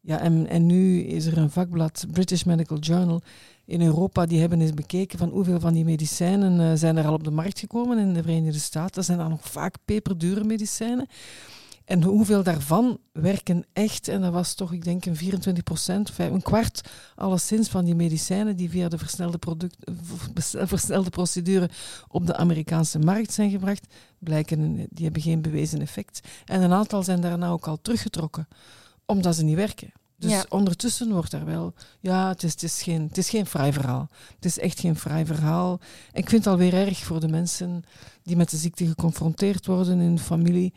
Ja, 0.00 0.20
en, 0.20 0.46
en 0.48 0.66
nu 0.66 1.00
is 1.00 1.26
er 1.26 1.38
een 1.38 1.50
vakblad, 1.50 2.06
British 2.10 2.42
Medical 2.42 2.78
Journal, 2.78 3.22
in 3.64 3.82
Europa, 3.82 4.26
die 4.26 4.40
hebben 4.40 4.60
eens 4.60 4.74
bekeken 4.74 5.18
van 5.18 5.28
hoeveel 5.28 5.60
van 5.60 5.72
die 5.72 5.84
medicijnen 5.84 6.60
uh, 6.60 6.72
zijn 6.74 6.96
er 6.96 7.06
al 7.06 7.12
op 7.12 7.24
de 7.24 7.30
markt 7.30 7.58
gekomen 7.58 7.98
in 7.98 8.14
de 8.14 8.22
Verenigde 8.22 8.58
Staten. 8.58 8.94
Dat 8.94 9.04
zijn 9.04 9.18
dan 9.18 9.30
nog 9.30 9.50
vaak 9.50 9.74
peperdure 9.84 10.44
medicijnen. 10.44 11.06
En 11.88 12.02
hoeveel 12.02 12.42
daarvan 12.42 12.98
werken 13.12 13.64
echt? 13.72 14.08
En 14.08 14.20
dat 14.20 14.32
was 14.32 14.54
toch, 14.54 14.72
ik 14.72 14.84
denk, 14.84 15.04
een 15.04 15.16
24 15.16 15.64
procent, 15.64 16.12
een 16.18 16.42
kwart 16.42 16.90
alleszins 17.14 17.68
van 17.68 17.84
die 17.84 17.94
medicijnen 17.94 18.56
die 18.56 18.70
via 18.70 18.88
de 18.88 18.98
versnelde, 18.98 19.38
product, 19.38 19.76
versnelde 20.74 21.10
procedure 21.10 21.70
op 22.08 22.26
de 22.26 22.36
Amerikaanse 22.36 22.98
markt 22.98 23.32
zijn 23.32 23.50
gebracht, 23.50 23.86
blijken, 24.18 24.74
die 24.90 25.04
hebben 25.04 25.22
geen 25.22 25.42
bewezen 25.42 25.80
effect. 25.80 26.20
En 26.44 26.62
een 26.62 26.72
aantal 26.72 27.02
zijn 27.02 27.20
daarna 27.20 27.48
ook 27.48 27.66
al 27.66 27.78
teruggetrokken, 27.82 28.48
omdat 29.06 29.36
ze 29.36 29.44
niet 29.44 29.56
werken. 29.56 29.92
Dus 30.18 30.48
ondertussen 30.48 31.12
wordt 31.12 31.32
er 31.32 31.44
wel, 31.44 31.74
ja, 32.00 32.28
het 32.28 32.42
is, 32.42 32.52
het, 32.52 32.62
is 32.62 32.82
geen, 32.82 33.02
het 33.02 33.18
is 33.18 33.30
geen 33.30 33.46
vrij 33.46 33.72
verhaal. 33.72 34.08
Het 34.34 34.44
is 34.44 34.58
echt 34.58 34.80
geen 34.80 34.96
vrij 34.96 35.26
verhaal. 35.26 35.80
En 36.12 36.20
ik 36.22 36.28
vind 36.28 36.44
het 36.44 36.52
alweer 36.52 36.74
erg 36.74 36.98
voor 36.98 37.20
de 37.20 37.28
mensen 37.28 37.84
die 38.22 38.36
met 38.36 38.50
de 38.50 38.56
ziekte 38.56 38.86
geconfronteerd 38.86 39.66
worden 39.66 40.00
in 40.00 40.14
de 40.14 40.22
familie 40.22 40.72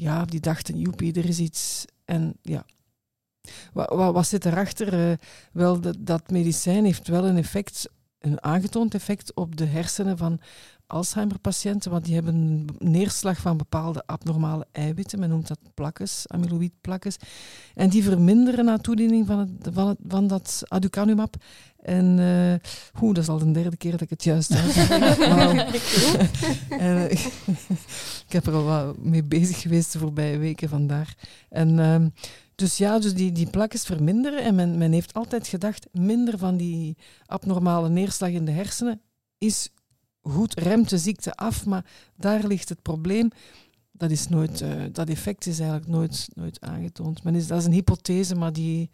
ja, 0.00 0.24
die 0.24 0.40
dachten, 0.40 0.78
joepie, 0.78 1.12
er 1.12 1.24
is 1.24 1.38
iets. 1.38 1.84
En 2.04 2.36
ja, 2.42 2.64
wat, 3.72 3.88
wat, 3.88 4.14
wat 4.14 4.26
zit 4.26 4.44
erachter? 4.44 5.10
Uh, 5.10 5.16
wel, 5.52 5.80
dat, 5.80 5.96
dat 5.98 6.30
medicijn 6.30 6.84
heeft 6.84 7.08
wel 7.08 7.26
een 7.26 7.36
effect, 7.36 7.88
een 8.18 8.42
aangetoond 8.42 8.94
effect 8.94 9.34
op 9.34 9.56
de 9.56 9.64
hersenen 9.64 10.18
van 10.18 10.40
Alzheimer-patiënten, 10.90 11.90
want 11.90 12.04
die 12.04 12.14
hebben 12.14 12.34
een 12.34 12.68
neerslag 12.78 13.38
van 13.38 13.56
bepaalde 13.56 14.02
abnormale 14.06 14.66
eiwitten. 14.72 15.18
Men 15.18 15.28
noemt 15.28 15.48
dat 15.48 15.58
plakkes, 15.74 16.28
amyloïdplakkes. 16.28 17.16
En 17.74 17.88
die 17.88 18.02
verminderen 18.02 18.64
na 18.64 18.78
toediening 18.78 19.26
van, 19.26 19.38
het, 19.38 19.50
van, 19.72 19.88
het, 19.88 19.98
van 20.08 20.26
dat 20.26 20.62
aducanumab. 20.68 21.36
En 21.82 22.18
uh, 22.18 22.54
hoe, 22.92 23.14
dat 23.14 23.22
is 23.22 23.28
al 23.28 23.38
de 23.38 23.50
derde 23.50 23.76
keer 23.76 23.90
dat 23.90 24.00
ik 24.00 24.10
het 24.10 24.24
juist 24.24 24.50
heb. 24.54 24.88
en, 26.68 26.96
uh, 26.96 27.10
ik 28.26 28.32
heb 28.32 28.46
er 28.46 28.52
al 28.52 28.64
wat 28.64 28.98
mee 28.98 29.24
bezig 29.24 29.60
geweest 29.60 29.92
de 29.92 29.98
voorbije 29.98 30.38
weken 30.38 30.68
vandaar. 30.68 31.14
En 31.48 31.78
uh, 31.78 32.06
dus 32.54 32.76
ja, 32.76 32.98
dus 32.98 33.14
die, 33.14 33.32
die 33.32 33.50
plakjes 33.50 33.84
verminderen. 33.84 34.42
En 34.42 34.54
men, 34.54 34.78
men 34.78 34.92
heeft 34.92 35.14
altijd 35.14 35.48
gedacht, 35.48 35.86
minder 35.92 36.38
van 36.38 36.56
die 36.56 36.96
abnormale 37.26 37.88
neerslag 37.88 38.30
in 38.30 38.44
de 38.44 38.52
hersenen 38.52 39.00
is 39.38 39.70
goed, 40.22 40.58
remt 40.58 40.88
de 40.88 40.98
ziekte 40.98 41.34
af. 41.34 41.66
Maar 41.66 41.84
daar 42.16 42.46
ligt 42.46 42.68
het 42.68 42.82
probleem. 42.82 43.30
Dat, 43.92 44.10
is 44.10 44.28
nooit, 44.28 44.60
uh, 44.60 44.82
dat 44.92 45.08
effect 45.08 45.46
is 45.46 45.58
eigenlijk 45.58 45.90
nooit, 45.90 46.28
nooit 46.34 46.60
aangetoond. 46.60 47.22
Men 47.22 47.34
is, 47.34 47.46
dat 47.46 47.58
is 47.58 47.64
een 47.64 47.72
hypothese, 47.72 48.34
maar 48.34 48.52
die, 48.52 48.90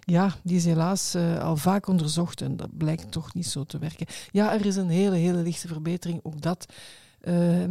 ja, 0.00 0.34
die 0.42 0.56
is 0.56 0.64
helaas 0.64 1.14
uh, 1.14 1.38
al 1.38 1.56
vaak 1.56 1.86
onderzocht 1.86 2.40
en 2.40 2.56
dat 2.56 2.76
blijkt 2.76 3.12
toch 3.12 3.34
niet 3.34 3.46
zo 3.46 3.64
te 3.64 3.78
werken. 3.78 4.06
Ja, 4.30 4.52
er 4.52 4.66
is 4.66 4.76
een 4.76 4.88
hele, 4.88 5.16
hele 5.16 5.42
lichte 5.42 5.68
verbetering, 5.68 6.20
ook 6.22 6.40
dat. 6.40 6.72
Uh, 7.22 7.62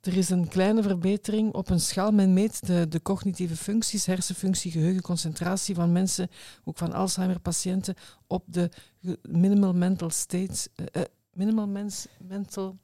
er 0.00 0.16
is 0.16 0.30
een 0.30 0.48
kleine 0.48 0.82
verbetering 0.82 1.52
op 1.52 1.70
een 1.70 1.80
schaal. 1.80 2.10
Men 2.10 2.32
meet 2.32 2.66
de, 2.66 2.88
de 2.88 3.02
cognitieve 3.02 3.56
functies, 3.56 4.06
hersenfunctie, 4.06 4.70
geheugen, 4.70 5.02
concentratie 5.02 5.74
van 5.74 5.92
mensen, 5.92 6.28
ook 6.64 6.78
van 6.78 6.92
Alzheimer-patiënten, 6.92 7.94
op 8.26 8.44
de 8.46 8.70
minimal 9.22 9.74
mental 9.74 10.10
state, 10.10 10.68
uh, 10.76 11.02
minimal 11.38 11.66
mens, 11.66 12.06
mental 12.18 12.76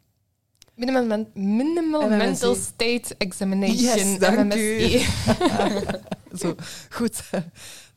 Minimal, 0.74 1.06
men, 1.06 1.28
minimal 1.34 2.08
mental 2.08 2.54
state 2.54 3.14
examination. 3.18 4.08
Yes, 4.08 4.18
dank 4.18 4.54
u. 4.54 4.98
zo, 6.40 6.54
goed. 6.90 7.30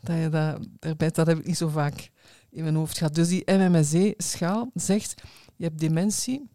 Dat 0.01 0.17
je 0.17 0.29
dat, 0.29 1.15
dat 1.15 1.27
heb 1.27 1.37
ik 1.37 1.45
niet 1.45 1.57
zo 1.57 1.67
vaak 1.67 2.09
in 2.49 2.63
mijn 2.63 2.75
hoofd 2.75 2.97
gehad. 2.97 3.15
Dus 3.15 3.27
die 3.27 3.51
MMSE-schaal 3.51 4.71
zegt, 4.73 5.21
je 5.55 5.63
hebt 5.63 5.79
dementie, 5.79 6.49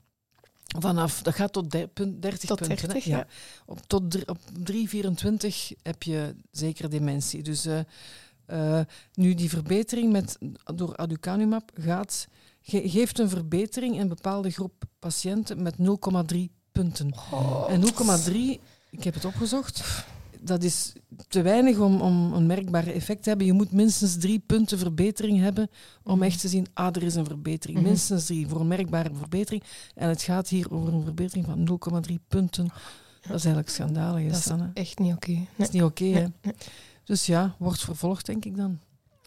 Vanaf, 0.79 1.23
dat 1.23 1.35
gaat 1.35 1.53
tot 1.53 1.71
30 1.71 1.93
tot 2.39 2.59
punten. 2.59 2.89
30, 2.89 3.05
ja. 3.05 3.27
Op, 3.67 3.81
tot 3.87 4.29
op 4.29 4.39
3,24 4.71 5.77
heb 5.83 6.03
je 6.03 6.35
zeker 6.51 6.91
dementie. 6.91 7.43
Dus 7.43 7.67
uh, 7.67 7.79
uh, 8.47 8.81
nu 9.15 9.35
die 9.35 9.49
verbetering 9.49 10.13
met, 10.13 10.39
door 10.75 10.97
aducanumab 10.97 11.71
gaat, 11.75 12.29
ge, 12.63 12.89
geeft 12.89 13.19
een 13.19 13.29
verbetering 13.29 13.95
in 13.95 14.01
een 14.01 14.09
bepaalde 14.09 14.51
groep 14.51 14.85
patiënten 14.99 15.63
met 15.63 15.75
0,3 16.35 16.39
punten. 16.73 17.13
Oh. 17.33 17.65
En 17.69 17.81
0,3, 17.81 18.35
ik 18.91 19.05
heb 19.05 19.15
het 19.15 19.25
opgezocht, 19.25 20.05
dat 20.41 20.63
is 20.63 20.93
te 21.29 21.43
weinig 21.43 21.79
om, 21.79 22.01
om 22.01 22.33
een 22.33 22.47
merkbaar 22.47 22.87
effect 22.87 23.23
te 23.23 23.29
hebben. 23.29 23.47
Je 23.47 23.53
moet 23.53 23.73
minstens 23.73 24.17
drie 24.17 24.39
punten 24.47 24.79
verbetering 24.79 25.41
hebben 25.41 25.71
om 26.03 26.15
mhm. 26.15 26.23
echt 26.23 26.41
te 26.41 26.49
zien, 26.49 26.67
ah, 26.73 26.97
er 26.97 27.03
is 27.03 27.15
een 27.15 27.27
verbetering. 27.27 27.79
Mhm. 27.79 27.87
Minstens 27.87 28.25
drie 28.25 28.49
voor 28.49 28.61
een 28.61 28.67
merkbare 28.67 29.11
verbetering. 29.15 29.63
En 29.95 30.09
het 30.09 30.23
gaat 30.23 30.49
hier 30.49 30.73
over 30.73 30.93
een 30.93 31.03
verbetering 31.03 31.47
van 31.47 31.79
0,3 32.09 32.15
punten. 32.29 32.69
Dat 33.21 33.37
is 33.37 33.45
eigenlijk 33.45 33.69
schandalig, 33.69 34.33
Dat 34.33 34.39
is 34.39 34.83
echt 34.83 34.99
niet 34.99 35.15
oké. 35.15 35.31
Nee. 35.31 35.49
Dat 35.57 35.67
is 35.67 35.73
niet 35.73 35.83
oké? 35.83 36.05
Nee. 36.05 36.33
Dus 37.05 37.27
ja, 37.27 37.55
wordt 37.59 37.81
vervolgd, 37.81 38.27
denk 38.27 38.45
ik 38.45 38.57
dan. 38.57 38.79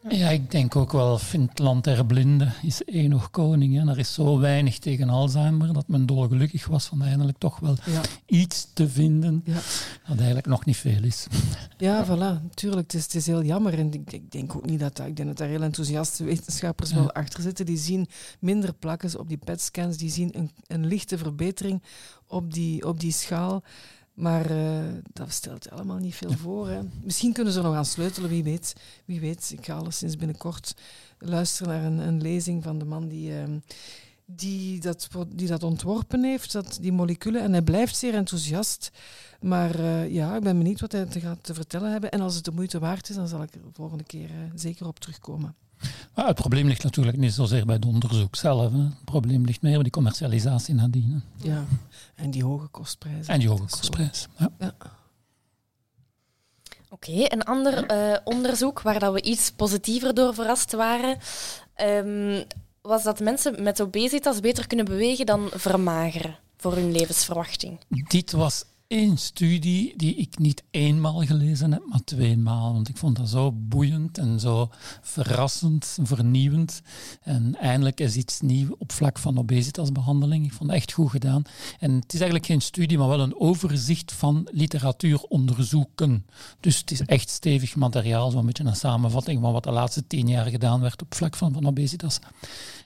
Ja, 0.10 0.30
ik 0.30 0.52
denk 0.52 0.76
ook 0.76 0.92
wel, 0.92 1.18
vindt 1.18 1.60
land 1.60 1.84
der 1.84 2.06
blinden 2.06 2.54
is 2.62 2.84
één 2.84 3.10
nog 3.10 3.30
koning. 3.32 3.76
Hè. 3.76 3.90
Er 3.92 3.98
is 4.00 4.14
zo 4.14 4.40
weinig 4.40 4.80
tegen 4.80 5.10
Alzheimer 5.10 5.74
dat 5.74 5.88
men 5.88 6.06
dolgelukkig 6.06 6.68
was 6.68 6.86
van 6.86 7.02
eindelijk 7.02 7.38
toch 7.38 7.60
wel 7.60 7.76
Ja, 7.86 8.02
iets 8.26 8.68
te 8.74 8.90
vinden 8.90 9.42
Ja. 9.46 9.54
dat 10.08 10.18
eigenlijk 10.18 10.48
nog 10.48 10.66
niet 10.66 10.78
veel 10.78 11.04
is. 11.04 11.28
ja 11.78 12.06
voilà, 12.06 12.42
natuurlijk. 12.44 12.92
Het 12.92 12.94
is, 12.94 13.04
het 13.04 13.16
is 13.16 13.26
heel 13.26 13.44
jammer. 13.44 13.74
En 13.80 13.94
ik, 13.94 14.12
ik 14.14 14.32
denk 14.32 14.56
ook 14.56 14.66
niet 14.66 14.80
dat, 14.80 15.00
ik 15.00 15.16
denk 15.16 15.28
dat 15.28 15.38
daar 15.38 15.48
heel 15.48 15.62
enthousiaste 15.64 16.24
wetenschappers 16.24 16.90
Ja. 16.90 16.96
wel 16.96 17.12
achter 17.12 17.42
zitten. 17.42 17.66
Die 17.66 17.78
zien 17.78 18.08
minder 18.40 18.74
plakken 18.74 19.20
op 19.20 19.28
die 19.30 19.38
PET-scans. 19.38 19.98
Die 19.98 20.10
zien 20.12 20.30
een, 20.38 20.52
een 20.68 20.86
lichte 20.86 21.18
verbetering 21.18 21.84
op 22.28 22.54
die, 22.54 22.88
op 22.88 23.00
die 23.00 23.12
schaal. 23.12 23.64
Maar 24.16 24.50
eh, 24.52 24.84
dat 25.14 25.32
stelt 25.32 25.70
allemaal 25.70 25.98
niet 25.98 26.16
veel 26.16 26.32
voor. 26.32 26.70
Hè. 26.70 26.80
Misschien 27.04 27.34
kunnen 27.34 27.54
ze 27.54 27.60
er 27.60 27.66
nog 27.66 27.76
aan 27.76 27.86
sleutelen, 27.86 28.30
wie 28.30 28.44
weet. 28.44 28.74
Wie 29.06 29.20
weet. 29.20 29.52
Ik 29.58 29.66
ga 29.66 29.76
alleszins 29.76 30.16
binnenkort 30.16 30.76
luisteren 31.20 31.74
naar 31.74 31.92
een, 31.92 32.08
een 32.08 32.22
lezing 32.22 32.64
van 32.64 32.78
de 32.78 32.86
man 32.86 33.08
die, 33.08 33.40
ehm, 33.40 33.58
die, 34.26 34.80
dat, 34.80 35.10
die 35.28 35.48
dat 35.48 35.64
ontworpen 35.64 36.24
heeft, 36.24 36.52
dat, 36.52 36.78
die 36.82 36.92
moleculen. 36.92 37.42
En 37.42 37.52
hij 37.52 37.62
blijft 37.62 37.96
zeer 37.96 38.14
enthousiast. 38.14 38.92
Maar 39.42 39.80
eh, 39.80 40.14
ja, 40.14 40.36
ik 40.36 40.44
ben 40.44 40.58
benieuwd 40.58 40.82
wat 40.82 40.92
hij 40.92 41.06
te 41.06 41.20
gaat 41.20 41.44
te 41.44 41.54
vertellen 41.54 41.92
hebben. 41.92 42.12
En 42.12 42.22
als 42.22 42.36
het 42.36 42.44
de 42.44 42.52
moeite 42.52 42.80
waard 42.80 43.10
is, 43.10 43.16
dan 43.16 43.28
zal 43.28 43.44
ik 43.44 43.56
er 43.56 43.62
de 43.62 43.70
volgende 43.74 44.04
keer 44.04 44.30
eh, 44.30 44.38
zeker 44.56 44.88
op 44.88 45.00
terugkomen. 45.00 45.56
Maar 46.16 46.28
het 46.28 46.36
probleem 46.36 46.68
ligt 46.68 46.84
natuurlijk 46.84 47.18
niet 47.18 47.34
zozeer 47.34 47.66
bij 47.66 47.76
het 47.76 47.86
onderzoek 47.86 48.36
zelf. 48.36 48.72
Hè. 48.72 48.78
Het 48.78 49.06
probleem 49.06 49.46
ligt 49.46 49.62
meer 49.62 49.74
bij 49.74 49.84
die 49.84 49.92
commercialisatie 49.92 50.74
nadien. 50.74 51.24
hè. 51.42 51.50
Ja. 51.50 51.66
En 52.16 52.32
die 52.32 52.44
hoge 52.44 52.68
kostprijzen. 52.68 53.34
En 53.34 53.40
die 53.40 53.50
hoge 53.50 53.66
kostprijs. 53.70 54.28
Ja. 54.38 54.74
Oké, 56.90 57.12
een 57.12 57.44
ander 57.44 57.86
eh, 57.86 58.18
onderzoek 58.24 58.82
waar 58.82 59.00
dat 59.00 59.14
we 59.14 59.22
iets 59.22 59.52
positiever 59.52 60.14
door 60.14 60.34
verrast 60.34 60.72
waren, 60.72 61.18
ehm, 61.74 62.44
was 62.82 63.04
dat 63.04 63.20
mensen 63.20 63.64
met 63.64 63.82
obesitas 63.82 64.40
beter 64.40 64.68
kunnen 64.68 64.86
bewegen 64.86 65.26
dan 65.26 65.50
vermageren 65.54 66.38
voor 66.58 66.74
hun 66.76 66.92
levensverwachting. 66.92 67.80
Dit 68.08 68.32
was 68.32 68.66
één 68.88 69.18
studie 69.18 69.94
die 69.98 70.16
ik 70.16 70.38
niet 70.38 70.64
eenmaal 70.72 71.26
gelezen 71.26 71.72
heb, 71.72 71.84
maar 71.86 72.04
tweemaal. 72.04 72.74
Want 72.74 72.90
ik 72.90 72.98
vond 72.98 73.16
dat 73.16 73.30
zo 73.30 73.52
boeiend 73.52 74.18
en 74.18 74.40
zo 74.40 74.70
verrassend, 75.02 75.98
vernieuwend. 76.02 76.82
En 77.22 77.56
eindelijk 77.56 78.00
is 78.00 78.16
iets 78.16 78.42
nieuw 78.42 78.76
op 78.80 78.92
vlak 78.92 79.20
van 79.20 79.38
obesitasbehandeling. 79.38 80.46
Ik 80.46 80.54
vond 80.54 80.70
het 80.70 80.80
echt 80.80 80.92
goed 80.92 81.10
gedaan. 81.10 81.44
En 81.80 81.92
het 81.92 82.14
is 82.14 82.20
eigenlijk 82.20 82.46
geen 82.46 82.62
studie, 82.62 82.98
maar 82.98 83.08
wel 83.08 83.20
een 83.20 83.40
overzicht 83.40 84.14
van 84.14 84.48
literatuuronderzoeken. 84.52 86.26
Dus 86.60 86.78
het 86.78 86.92
is 86.92 87.02
echt 87.02 87.30
stevig 87.30 87.76
materiaal, 87.76 88.32
zo'n 88.32 88.46
beetje 88.46 88.64
een 88.64 88.76
samenvatting 88.76 89.42
van 89.42 89.54
wat 89.54 89.64
de 89.64 89.72
laatste 89.72 90.08
tien 90.08 90.28
jaar 90.28 90.46
gedaan 90.46 90.82
werd 90.82 91.02
op 91.02 91.16
vlak 91.16 91.36
van, 91.36 91.54
van 91.54 91.68
obesitas. 91.68 92.20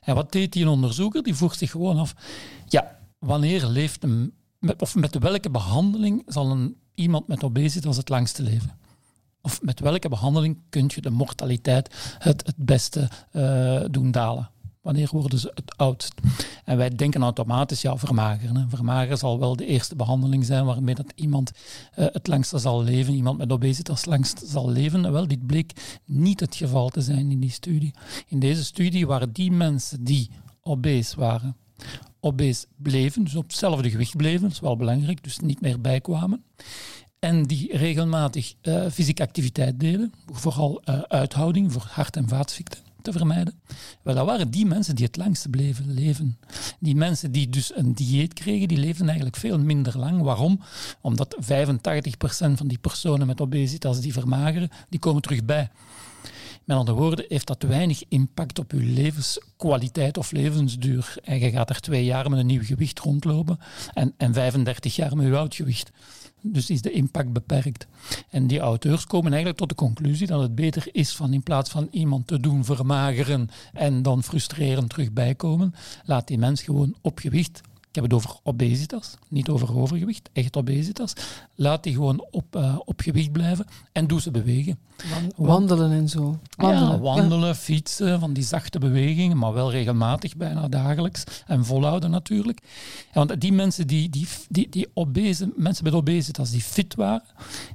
En 0.02 0.16
wat 0.16 0.32
deed 0.32 0.54
die 0.54 0.70
onderzoeker? 0.70 1.24
Die 1.24 1.36
vroeg 1.36 1.56
zich 1.56 1.72
gewoon 1.72 1.98
af, 1.98 2.16
ja, 2.68 3.00
wanneer 3.20 3.68
leeft 3.68 4.04
een 4.04 4.34
met, 4.60 4.82
of 4.82 4.96
met 4.96 5.18
welke 5.18 5.50
behandeling 5.50 6.24
zal 6.26 6.52
een, 6.52 6.76
iemand 6.96 7.28
met 7.28 7.44
obesitas 7.44 7.98
het 7.98 8.10
langste 8.10 8.44
leven? 8.44 8.78
Of 9.42 9.62
met 9.62 9.80
welke 9.80 10.10
behandeling 10.10 10.58
kun 10.70 10.86
je 10.88 11.02
de 11.02 11.10
mortaliteit 11.10 12.16
het, 12.20 12.46
het 12.46 12.56
beste 12.58 13.10
eh, 13.32 13.82
doen 13.92 14.12
dalen? 14.12 14.50
Wanneer 14.82 15.10
worden 15.12 15.40
ze 15.40 15.52
het 15.54 15.78
oudst? 15.78 16.14
En 16.66 16.78
wij 16.78 16.90
denken 16.90 17.22
automatisch, 17.22 17.82
ja, 17.82 17.98
vermageren. 17.98 18.70
Vermageren 18.70 19.18
zal 19.18 19.40
wel 19.40 19.56
de 19.56 19.66
eerste 19.66 19.96
behandeling 19.96 20.46
zijn 20.46 20.66
waarmee 20.66 20.96
dat 20.96 21.12
iemand 21.16 21.52
eh, 21.94 22.06
het 22.12 22.28
langste 22.28 22.58
zal 22.58 22.84
leven, 22.84 23.14
iemand 23.14 23.38
met 23.38 23.52
obesitas 23.52 24.06
langst 24.06 24.42
zal 24.46 24.70
leven. 24.70 25.06
En 25.06 25.12
wel, 25.12 25.28
dit 25.28 25.46
bleek 25.46 26.00
niet 26.06 26.40
het 26.40 26.56
geval 26.56 26.90
te 26.90 27.02
zijn 27.02 27.32
in 27.32 27.40
die 27.40 27.52
studie. 27.52 27.94
In 28.28 28.40
deze 28.40 28.64
studie 28.64 29.08
waren 29.08 29.34
die 29.34 29.52
mensen 29.52 30.04
die 30.04 30.30
obese 30.62 31.20
waren, 31.20 31.56
obese 32.20 32.66
bleven, 32.76 33.24
dus 33.24 33.36
op 33.36 33.48
hetzelfde 33.48 33.90
gewicht 33.90 34.18
bleven, 34.18 34.42
dat 34.42 34.52
is 34.52 34.60
wel 34.60 34.78
belangrijk, 34.78 35.24
dus 35.24 35.40
niet 35.40 35.62
meer 35.62 35.82
bijkwamen. 35.82 36.44
En 37.20 37.44
die 37.44 37.78
regelmatig 37.78 38.54
eh, 38.62 38.86
fysieke 38.92 39.24
activiteit 39.24 39.80
deden, 39.80 40.14
vooral 40.32 40.82
eh, 40.84 41.00
uithouding 41.00 41.72
voor 41.72 41.86
hart- 41.90 42.16
en 42.16 42.28
vaatziekten 42.28 42.80
te 43.02 43.12
vermijden. 43.12 43.60
Wel, 44.02 44.16
dat 44.16 44.26
waren 44.26 44.52
die 44.52 44.66
mensen 44.66 44.96
die 44.96 45.06
het 45.06 45.18
langste 45.18 45.50
bleven 45.50 45.94
leven. 45.94 46.40
Die 46.80 46.96
mensen 46.96 47.32
die 47.32 47.50
dus 47.50 47.76
een 47.76 47.94
dieet 47.94 48.34
kregen, 48.34 48.68
die 48.68 48.78
leefden 48.78 49.06
eigenlijk 49.06 49.38
veel 49.38 49.60
minder 49.60 49.98
lang. 49.98 50.22
Waarom? 50.22 50.62
Omdat 51.02 51.38
85% 51.42 51.46
van 52.54 52.68
die 52.68 52.78
personen 52.78 53.28
met 53.28 53.42
obesitas 53.42 54.00
die 54.00 54.14
vermageren, 54.14 54.70
die 54.90 55.00
komen 55.00 55.22
terug 55.22 55.46
bij. 55.46 55.70
Met 56.70 56.78
andere 56.78 56.98
woorden, 56.98 57.26
heeft 57.28 57.48
dat 57.48 57.64
weinig 57.64 58.04
impact 58.08 58.60
op 58.60 58.72
uw 58.72 58.94
levenskwaliteit 58.94 60.18
of 60.18 60.32
levensduur. 60.32 61.16
En 61.24 61.40
je 61.40 61.52
gaat 61.52 61.70
er 61.70 61.80
twee 61.80 62.06
jaar 62.06 62.30
met 62.30 62.40
een 62.40 62.46
nieuw 62.46 62.64
gewicht 62.64 63.00
rondlopen 63.00 63.60
en, 63.94 64.14
en 64.18 64.34
35 64.34 64.96
jaar 64.96 65.16
met 65.16 65.26
uw 65.26 65.36
oud 65.36 65.56
gewicht. 65.56 65.92
Dus 66.42 66.70
is 66.70 66.82
de 66.82 66.92
impact 66.92 67.34
beperkt. 67.34 67.88
En 68.30 68.48
die 68.48 68.60
auteurs 68.60 69.06
komen 69.06 69.28
eigenlijk 69.30 69.60
tot 69.60 69.70
de 69.70 69.76
conclusie 69.76 70.28
dat 70.28 70.42
het 70.42 70.56
beter 70.56 70.88
is 70.92 71.16
van 71.16 71.34
in 71.34 71.44
plaats 71.44 71.70
van 71.70 71.88
iemand 71.92 72.28
te 72.28 72.40
doen 72.40 72.66
vermageren 72.66 73.50
en 73.74 74.02
dan 74.02 74.24
frustrerend 74.24 74.90
terug 74.90 75.12
bijkomen, 75.12 75.74
laat 76.06 76.28
die 76.28 76.38
mens 76.38 76.62
gewoon 76.62 76.96
op 77.02 77.20
gewicht. 77.20 77.62
Ik 77.90 77.96
heb 77.96 78.04
het 78.04 78.14
over 78.14 78.36
obesitas, 78.44 79.14
niet 79.28 79.50
over 79.50 79.78
overgewicht, 79.78 80.30
echt 80.34 80.58
obesitas. 80.58 81.14
Laat 81.56 81.84
die 81.84 81.94
gewoon 81.94 82.26
op, 82.32 82.56
eh, 82.56 82.76
op 82.86 83.02
gewicht 83.02 83.32
blijven 83.32 83.66
en 83.92 84.08
doe 84.08 84.22
ze 84.22 84.32
bewegen. 84.32 84.80
Wan- 85.36 85.48
Wandelen 85.48 85.92
en 85.92 86.10
zo. 86.10 86.40
Wandelen. 86.58 86.90
Ja, 86.92 87.00
wandelen, 87.00 87.56
fietsen, 87.56 88.20
van 88.20 88.34
die 88.34 88.44
zachte 88.44 88.80
bewegingen, 88.80 89.38
maar 89.38 89.54
wel 89.54 89.72
regelmatig, 89.72 90.38
bijna 90.38 90.68
dagelijks. 90.68 91.24
En 91.48 91.66
volhouden 91.66 92.10
natuurlijk. 92.10 92.60
En 93.12 93.28
want 93.28 93.42
die 93.42 93.54
mensen, 93.54 93.88
die, 93.88 94.10
die, 94.10 94.28
die, 94.50 94.70
die 94.70 94.88
obese, 94.94 95.52
mensen 95.56 95.84
met 95.84 95.94
obesitas 95.94 96.52
die 96.52 96.62
fit 96.62 96.96
waren, 96.96 97.24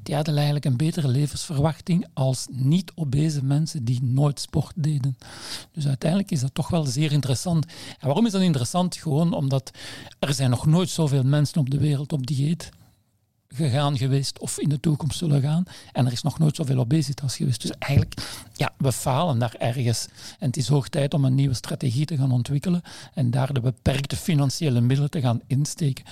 die 0.02 0.14
hadden 0.14 0.34
eigenlijk 0.34 0.64
een 0.64 0.76
betere 0.76 1.08
levensverwachting 1.08 2.06
als 2.12 2.46
niet-obese 2.50 3.44
mensen 3.44 3.84
die 3.84 4.02
nooit 4.02 4.40
sport 4.40 4.72
deden. 4.76 5.16
Dus 5.72 5.86
uiteindelijk 5.86 6.30
is 6.30 6.40
dat 6.40 6.54
toch 6.54 6.68
wel 6.68 6.84
zeer 6.84 7.12
interessant. 7.12 7.66
En 7.98 8.06
waarom 8.06 8.26
is 8.26 8.32
dat 8.32 8.42
interessant? 8.42 8.96
Gewoon 8.96 9.32
omdat 9.32 9.70
er 10.18 10.34
zijn 10.34 10.50
nog 10.50 10.66
nooit 10.66 10.90
zoveel 10.90 11.22
mensen 11.22 11.60
op 11.60 11.70
de 11.70 11.78
wereld 11.78 12.12
op 12.12 12.26
dieet 12.26 12.70
gegaan 13.54 13.98
geweest 13.98 14.38
of 14.38 14.58
in 14.58 14.68
de 14.68 14.80
toekomst 14.80 15.18
zullen 15.18 15.42
gaan. 15.42 15.64
En 15.92 16.06
er 16.06 16.12
is 16.12 16.22
nog 16.22 16.38
nooit 16.38 16.56
zoveel 16.56 16.78
obesitas 16.78 17.36
geweest. 17.36 17.60
Dus 17.60 17.70
eigenlijk, 17.78 18.14
ja, 18.52 18.72
we 18.78 18.92
falen 18.92 19.38
daar 19.38 19.54
ergens. 19.58 20.06
En 20.38 20.46
het 20.46 20.56
is 20.56 20.68
hoog 20.68 20.88
tijd 20.88 21.14
om 21.14 21.24
een 21.24 21.34
nieuwe 21.34 21.54
strategie 21.54 22.06
te 22.06 22.16
gaan 22.16 22.32
ontwikkelen 22.32 22.82
en 23.14 23.30
daar 23.30 23.52
de 23.52 23.60
beperkte 23.60 24.16
financiële 24.16 24.80
middelen 24.80 25.10
te 25.10 25.20
gaan 25.20 25.40
insteken. 25.46 26.04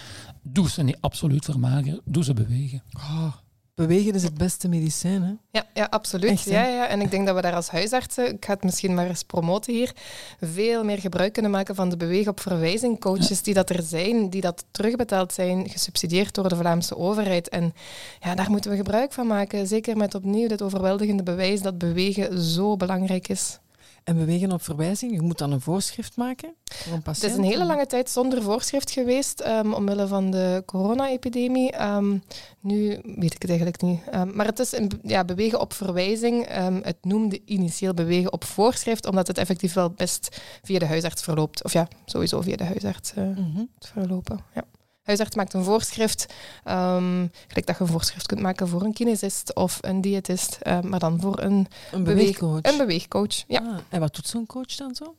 Doe 0.42 0.70
ze 0.70 0.82
niet 0.82 0.98
absoluut 1.00 1.44
vermageren, 1.44 2.00
doe 2.04 2.24
ze 2.24 2.34
bewegen. 2.34 2.82
Oh, 2.94 3.32
bewegen 3.74 4.14
is 4.14 4.22
het 4.22 4.34
beste 4.34 4.68
medicijn, 4.68 5.22
hè? 5.22 5.32
Ja, 5.50 5.66
ja 5.74 5.86
absoluut. 5.90 6.30
Echt, 6.30 6.44
ja, 6.44 6.66
ja. 6.66 6.88
En 6.88 7.00
ik 7.00 7.10
denk 7.10 7.26
dat 7.26 7.34
we 7.34 7.42
daar 7.42 7.54
als 7.54 7.68
huisartsen, 7.68 8.34
ik 8.34 8.44
ga 8.44 8.52
het 8.52 8.64
misschien 8.64 8.94
maar 8.94 9.06
eens 9.06 9.22
promoten 9.22 9.72
hier, 9.72 9.92
veel 10.40 10.84
meer 10.84 10.98
gebruik 10.98 11.32
kunnen 11.32 11.50
maken 11.50 11.74
van 11.74 11.88
de 11.88 11.96
beweeg 11.96 12.28
op 12.28 12.40
verwijzing 12.40 13.00
coaches 13.00 13.42
die 13.42 13.54
dat 13.54 13.70
er 13.70 13.82
zijn, 13.82 14.30
die 14.30 14.40
dat 14.40 14.64
terugbetaald 14.70 15.32
zijn, 15.32 15.68
gesubsidieerd 15.68 16.34
door 16.34 16.48
de 16.48 16.56
Vlaamse 16.56 16.96
overheid. 16.96 17.48
En 17.48 17.74
ja, 18.20 18.34
daar 18.34 18.50
moeten 18.50 18.70
we 18.70 18.76
gebruik 18.76 19.12
van 19.12 19.26
maken. 19.26 19.66
Zeker 19.66 19.96
met 19.96 20.14
opnieuw 20.14 20.48
dit 20.48 20.62
overweldigende 20.62 21.22
bewijs 21.22 21.62
dat 21.62 21.78
bewegen 21.78 22.40
zo 22.42 22.76
belangrijk 22.76 23.28
is. 23.28 23.58
En 24.04 24.16
bewegen 24.16 24.52
op 24.52 24.62
verwijzing, 24.62 25.12
je 25.12 25.20
moet 25.20 25.38
dan 25.38 25.52
een 25.52 25.60
voorschrift 25.60 26.16
maken 26.16 26.54
voor 26.64 26.86
een 26.86 26.92
Het 26.94 27.02
patiënt. 27.02 27.32
is 27.32 27.38
een 27.38 27.44
hele 27.44 27.64
lange 27.64 27.86
tijd 27.86 28.10
zonder 28.10 28.42
voorschrift 28.42 28.90
geweest, 28.90 29.40
ehm, 29.40 29.72
omwille 29.72 30.06
van 30.06 30.30
de 30.30 30.62
corona-epidemie. 30.66 31.70
Ehm, 31.72 32.18
nu 32.60 32.88
weet 33.02 33.34
ik 33.34 33.42
het 33.42 33.48
eigenlijk 33.50 33.82
niet. 33.82 34.00
Ehm, 34.10 34.36
maar 34.36 34.46
het 34.46 34.58
is 34.58 34.72
een, 34.72 34.90
ja, 35.02 35.24
bewegen 35.24 35.60
op 35.60 35.72
verwijzing. 35.72 36.46
Het 36.82 36.96
noemde 37.00 37.40
initieel 37.44 37.94
bewegen 37.94 38.32
op 38.32 38.44
voorschrift, 38.44 39.06
omdat 39.06 39.26
het 39.26 39.38
effectief 39.38 39.72
wel 39.72 39.90
best 39.90 40.40
via 40.62 40.78
de 40.78 40.86
huisarts 40.86 41.22
verloopt. 41.22 41.64
Of 41.64 41.72
ja, 41.72 41.88
sowieso 42.04 42.40
via 42.40 42.56
de 42.56 42.64
huisarts 42.64 43.14
eh, 43.14 43.24
Mhm. 43.24 43.64
verlopen. 43.78 44.38
Ja. 44.54 44.64
Huisarts 45.02 45.36
maakt 45.36 45.52
een 45.54 45.64
voorschrift, 45.64 46.26
ehm 46.64 47.26
gelijk 47.46 47.66
dat 47.66 47.76
je 47.76 47.82
een 47.84 47.90
voorschrift 47.90 48.26
kunt 48.26 48.40
maken 48.40 48.68
voor 48.68 48.82
een 48.82 48.92
kinesist 48.92 49.54
of 49.54 49.78
een 49.80 50.00
diëtist, 50.00 50.58
ehm, 50.62 50.88
maar 50.88 50.98
dan 50.98 51.20
voor 51.20 51.38
een, 51.40 51.52
Een 51.52 51.66
beweeg- 52.04 52.04
beweegcoach. 52.04 52.62
een 52.62 52.76
beweegcoach. 52.76 53.44
Ja. 53.48 53.60
Ah, 53.60 53.78
en 53.88 54.00
wat 54.00 54.14
doet 54.14 54.26
zo'n 54.26 54.46
coach 54.46 54.74
dan 54.76 54.94
zo? 54.94 55.14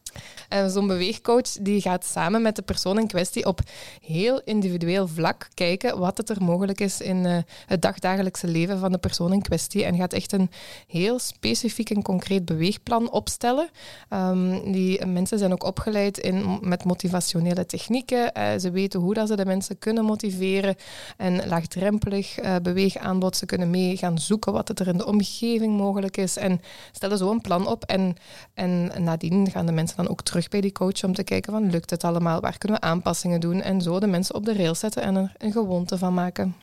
En 0.49 0.69
zo'n 0.71 0.87
beweegcoach 0.87 1.51
die 1.61 1.81
gaat 1.81 2.05
samen 2.05 2.41
met 2.41 2.55
de 2.55 2.61
persoon 2.61 2.99
in 2.99 3.07
kwestie 3.07 3.45
op 3.45 3.59
heel 4.01 4.41
individueel 4.45 5.07
vlak 5.07 5.47
kijken 5.53 5.99
wat 5.99 6.17
het 6.17 6.29
er 6.29 6.43
mogelijk 6.43 6.79
is 6.79 7.01
in 7.01 7.25
eh, 7.25 7.37
het 7.65 7.81
dagdagelijkse 7.81 8.47
leven 8.47 8.79
van 8.79 8.91
de 8.91 8.97
persoon 8.97 9.33
in 9.33 9.41
kwestie. 9.41 9.83
En 9.83 9.95
gaat 9.95 10.13
echt 10.13 10.31
een 10.31 10.49
heel 10.87 11.19
specifiek 11.19 11.89
en 11.89 12.01
concreet 12.01 12.45
beweegplan 12.45 13.11
opstellen. 13.11 13.69
Ehm, 14.09 14.71
die 14.71 15.05
mensen 15.05 15.37
zijn 15.39 15.51
ook 15.51 15.63
opgeleid 15.63 16.17
in, 16.17 16.57
met 16.61 16.83
motivationele 16.83 17.65
technieken. 17.65 18.33
Eh, 18.33 18.59
ze 18.59 18.71
weten 18.71 18.99
hoe 18.99 19.13
dat 19.13 19.27
ze 19.27 19.35
de 19.35 19.45
mensen 19.45 19.72
mensen 19.73 19.93
kunnen 19.93 20.05
motiveren 20.05 20.75
en 21.17 21.47
laagdrempelig 21.47 22.43
uh, 22.43 22.55
beweegaanbod. 22.61 23.37
Ze 23.37 23.45
kunnen 23.45 23.69
mee 23.69 23.97
gaan 23.97 24.17
zoeken 24.19 24.53
wat 24.53 24.79
er 24.79 24.87
in 24.87 24.97
de 24.97 25.05
omgeving 25.05 25.77
mogelijk 25.77 26.17
is 26.17 26.37
en 26.37 26.61
stellen 26.91 27.17
zo 27.17 27.31
een 27.31 27.41
plan 27.41 27.67
op. 27.67 27.83
En, 27.83 28.15
en 28.53 28.91
nadien 29.03 29.51
gaan 29.51 29.65
de 29.65 29.71
mensen 29.71 29.97
dan 29.97 30.09
ook 30.09 30.21
terug 30.21 30.47
bij 30.47 30.61
die 30.61 30.71
coach 30.71 31.03
om 31.03 31.13
te 31.13 31.23
kijken 31.23 31.53
van 31.53 31.69
lukt 31.69 31.89
het 31.89 32.03
allemaal, 32.03 32.41
waar 32.41 32.57
kunnen 32.57 32.79
we 32.79 32.87
aanpassingen 32.87 33.39
doen 33.39 33.61
en 33.61 33.81
zo 33.81 33.99
de 33.99 34.07
mensen 34.07 34.35
op 34.35 34.45
de 34.45 34.53
rail 34.53 34.75
zetten 34.75 35.03
en 35.03 35.15
er 35.15 35.35
een 35.37 35.51
gewoonte 35.51 35.97
van 35.97 36.13
maken. 36.13 36.62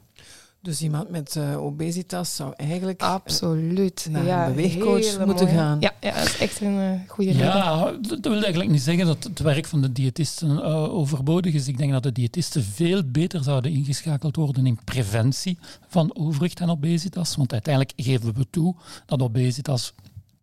Dus 0.63 0.83
iemand 0.83 1.11
met 1.11 1.35
uh, 1.35 1.63
obesitas 1.63 2.37
zou 2.37 2.53
eigenlijk 2.57 3.03
Absoluut. 3.03 4.07
naar 4.11 4.25
ja, 4.25 4.47
een 4.47 4.55
beweegcoach 4.55 5.27
moeten 5.27 5.49
gaan. 5.49 5.81
Ja, 5.81 5.95
ja, 6.01 6.15
dat 6.15 6.25
is 6.25 6.39
echt 6.39 6.61
een 6.61 6.75
uh, 6.75 6.91
goede 7.07 7.31
reden. 7.31 7.47
Ja, 7.47 7.93
dat 8.01 8.19
wil 8.23 8.33
eigenlijk 8.33 8.71
niet 8.71 8.83
zeggen 8.83 9.07
dat 9.07 9.25
het 9.25 9.39
werk 9.39 9.67
van 9.67 9.81
de 9.81 9.93
diëtisten 9.93 10.51
uh, 10.51 10.95
overbodig 10.95 11.55
is. 11.55 11.69
Ik 11.69 11.79
denk 11.79 11.93
dat 11.93 12.03
de 12.03 12.13
diëtisten 12.13 12.63
veel 12.63 13.03
beter 13.05 13.43
zouden 13.43 13.73
ingeschakeld 13.73 14.37
worden 14.37 14.67
in 14.67 14.79
preventie 14.85 15.59
van 15.89 16.17
overgewicht 16.17 16.61
en 16.61 16.71
obesitas. 16.71 17.37
Want 17.37 17.53
uiteindelijk 17.53 17.93
geven 17.97 18.35
we 18.35 18.47
toe 18.51 18.75
dat 19.07 19.23
obesitas 19.23 19.95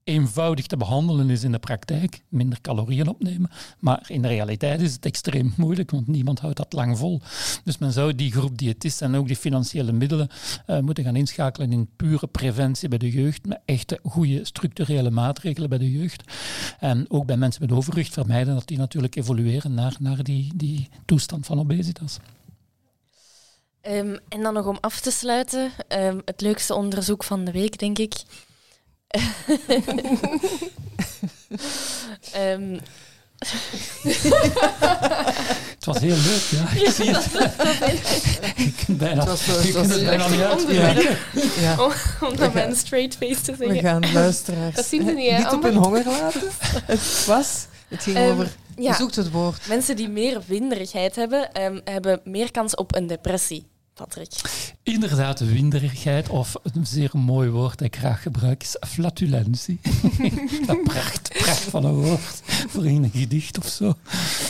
eenvoudig 0.08 0.68
te 0.68 0.78
behandelen 0.78 1.30
is 1.30 1.44
in 1.44 1.52
de 1.52 1.60
praktijk, 1.60 2.22
minder 2.30 2.62
calorieën 2.62 3.08
opnemen. 3.08 3.50
Maar 3.80 4.06
in 4.08 4.22
de 4.22 4.28
realiteit 4.28 4.82
is 4.82 4.94
het 4.94 5.06
extreem 5.06 5.54
moeilijk, 5.58 5.92
want 5.92 6.08
niemand 6.08 6.40
houdt 6.40 6.58
dat 6.58 6.74
lang 6.74 6.98
vol. 6.98 7.22
Dus 7.64 7.78
men 7.78 7.92
zou 7.92 8.16
die 8.16 8.32
groep 8.32 8.58
diëtisten 8.58 9.08
en 9.08 9.20
ook 9.20 9.28
die 9.28 9.36
financiële 9.36 9.92
middelen 9.92 10.30
uh, 10.68 10.80
moeten 10.80 11.04
gaan 11.04 11.16
inschakelen 11.16 11.72
in 11.72 11.90
pure 11.96 12.28
preventie 12.28 12.90
bij 12.90 12.98
de 12.98 13.12
jeugd, 13.12 13.46
met 13.46 13.60
echte 13.66 14.00
goede 14.04 14.46
structurele 14.46 15.10
maatregelen 15.10 15.70
bij 15.70 15.78
de 15.78 15.92
jeugd. 15.92 16.24
En 16.80 17.06
ook 17.10 17.26
bij 17.26 17.38
mensen 17.38 17.62
met 17.62 17.72
overgewicht 17.72 18.14
vermijden 18.14 18.54
dat 18.54 18.68
die 18.68 18.78
natuurlijk 18.78 19.16
evolueren 19.16 19.74
naar, 19.74 19.96
naar 20.00 20.24
die, 20.24 20.52
die 20.56 20.90
toestand 21.06 21.46
van 21.46 21.60
obesitas. 21.60 22.18
Um, 23.82 24.20
en 24.30 24.42
dan 24.42 24.54
nog 24.54 24.66
om 24.66 24.78
af 24.82 25.00
te 25.00 25.12
sluiten, 25.12 25.72
um, 25.90 26.22
het 26.26 26.42
leukste 26.42 26.74
onderzoek 26.74 27.24
van 27.24 27.46
de 27.46 27.52
week, 27.52 27.80
denk 27.80 27.98
ik 27.98 28.14
um. 32.38 32.80
het 35.76 35.86
was 35.86 36.00
heel 36.00 36.16
leuk, 36.16 36.42
ja. 36.50 36.70
Ik 36.86 36.90
zie 36.90 37.16
het. 37.16 37.26
ik 38.56 38.74
kan 38.86 38.98
bijna, 38.98 39.20
het 39.20 39.30
was, 39.30 39.46
het 39.46 39.72
was, 39.72 39.88
het 39.88 40.06
bijna 40.06 40.28
niet. 40.28 40.40
Ja. 41.60 41.84
Om, 41.84 41.92
om 42.28 42.36
dat 42.36 42.54
met 42.54 42.66
een 42.66 42.76
straight 42.76 43.16
face 43.16 43.42
te 43.42 43.56
zeggen. 43.58 43.68
We 43.68 43.80
gaan 43.80 44.12
luisteraars 44.14 44.76
dat 44.76 44.86
zien 44.86 45.08
ze 45.08 45.14
niet, 45.14 45.30
hè, 45.30 45.38
niet 45.38 45.54
op 45.54 45.64
hun 45.64 45.76
honger 45.76 46.06
laten. 46.06 46.42
Het 46.86 47.26
was... 47.26 47.66
Het 47.88 48.04
ging 48.04 48.18
um, 48.18 48.32
over... 48.32 48.48
Ja. 48.76 48.94
Zoekt 48.94 49.16
het 49.16 49.32
woord. 49.32 49.68
Mensen 49.68 49.96
die 49.96 50.10
meer 50.10 50.42
winderigheid 50.46 51.16
hebben, 51.16 51.62
um, 51.62 51.82
hebben 51.84 52.22
meer 52.24 52.52
kans 52.52 52.76
op 52.76 52.96
een 52.96 53.08
depressie. 53.08 53.68
Patrick. 53.98 54.32
Inderdaad, 54.84 55.40
winderigheid, 55.40 56.30
of 56.30 56.56
een 56.74 56.86
zeer 56.86 57.10
mooi 57.14 57.50
woord 57.50 57.78
dat 57.78 57.88
ik 57.88 57.96
graag 57.96 58.22
gebruik, 58.22 58.64
is 58.64 58.78
flatulentie. 58.88 59.80
dat 60.68 60.84
pracht, 60.84 61.30
pracht 61.30 61.60
van 61.60 61.86
een 61.86 61.94
woord 61.94 62.42
voor 62.46 62.86
een 62.86 63.12
gedicht 63.14 63.58
of 63.58 63.68
zo. 63.68 63.94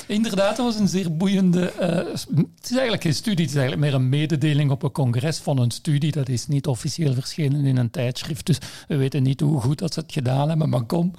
Inderdaad, 0.08 0.56
dat 0.58 0.66
was 0.66 0.80
een 0.80 0.88
zeer 0.88 1.18
boeiende... 1.18 1.74
Uh, 1.80 1.88
het 1.88 2.64
is 2.64 2.72
eigenlijk 2.72 3.02
geen 3.02 3.14
studie, 3.14 3.46
het 3.46 3.56
is 3.56 3.62
eigenlijk 3.62 3.82
meer 3.82 3.94
een 3.94 4.10
mededeling 4.10 4.72
op 4.72 4.84
een 4.84 4.92
congres 4.92 5.38
van 5.38 5.60
een 5.60 5.72
studie. 5.72 6.12
Dat 6.12 6.30
is 6.30 6.48
niet 6.48 6.68
officieel 6.68 7.14
verschenen 7.14 7.66
in 7.66 7.78
een 7.78 7.92
tijdschrift, 7.92 8.46
dus 8.46 8.58
we 8.88 8.96
weten 8.96 9.24
niet 9.24 9.40
hoe 9.40 9.62
goed 9.62 9.80
dat 9.80 9.94
ze 9.94 10.00
het 10.00 10.12
gedaan 10.12 10.50
hebben, 10.50 10.70
maar 10.70 10.84
kom. 10.84 11.14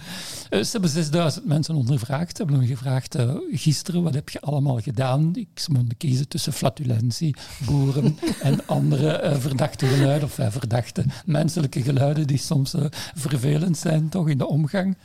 Uh, 0.51 0.63
ze 0.63 0.69
hebben 0.73 0.91
6000 0.91 1.45
mensen 1.45 1.75
ondervraagd. 1.75 2.37
Ze 2.37 2.43
hebben 2.43 2.61
hem 2.61 2.69
gevraagd, 2.69 3.17
uh, 3.17 3.35
gisteren, 3.53 4.03
wat 4.03 4.15
heb 4.15 4.29
je 4.29 4.41
allemaal 4.41 4.81
gedaan? 4.81 5.31
Ik 5.35 5.67
moest 5.69 5.97
kiezen 5.97 6.29
tussen 6.29 6.53
flatulentie, 6.53 7.37
boeren 7.67 8.18
en 8.41 8.67
andere 8.67 9.23
uh, 9.23 9.37
verdachte 9.39 9.87
geluiden, 9.87 10.29
of 10.29 10.39
uh, 10.39 10.47
verdachte 10.51 11.05
menselijke 11.25 11.83
geluiden 11.83 12.27
die 12.27 12.39
soms 12.39 12.75
uh, 12.75 12.85
vervelend 13.15 13.79
zijn 13.79 14.09
toch 14.09 14.29
in 14.29 14.39
de 14.39 14.47
omgang. 14.47 14.97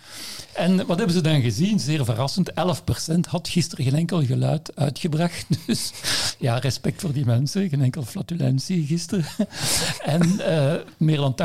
En 0.53 0.85
wat 0.85 0.97
hebben 0.97 1.15
ze 1.15 1.21
dan 1.21 1.41
gezien? 1.41 1.79
Zeer 1.79 2.05
verrassend, 2.05 2.51
11% 2.51 2.53
had 3.29 3.47
gisteren 3.47 3.85
geen 3.85 3.95
enkel 3.95 4.25
geluid 4.25 4.75
uitgebracht. 4.75 5.45
Dus 5.65 5.91
ja, 6.39 6.57
respect 6.57 7.01
voor 7.01 7.13
die 7.13 7.25
mensen, 7.25 7.69
geen 7.69 7.81
enkel 7.81 8.03
flatulentie 8.03 8.85
gisteren. 8.85 9.25
En 10.03 10.39
meer 10.97 11.17
dan 11.17 11.35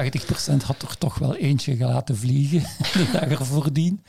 80% 0.52 0.64
had 0.64 0.82
er 0.82 0.98
toch 0.98 1.18
wel 1.18 1.36
eentje 1.36 1.76
gelaten 1.76 2.16
vliegen 2.16 2.60
de 2.92 3.08
dag 3.12 3.22
ervoor 3.22 3.46
voordien. 3.46 4.02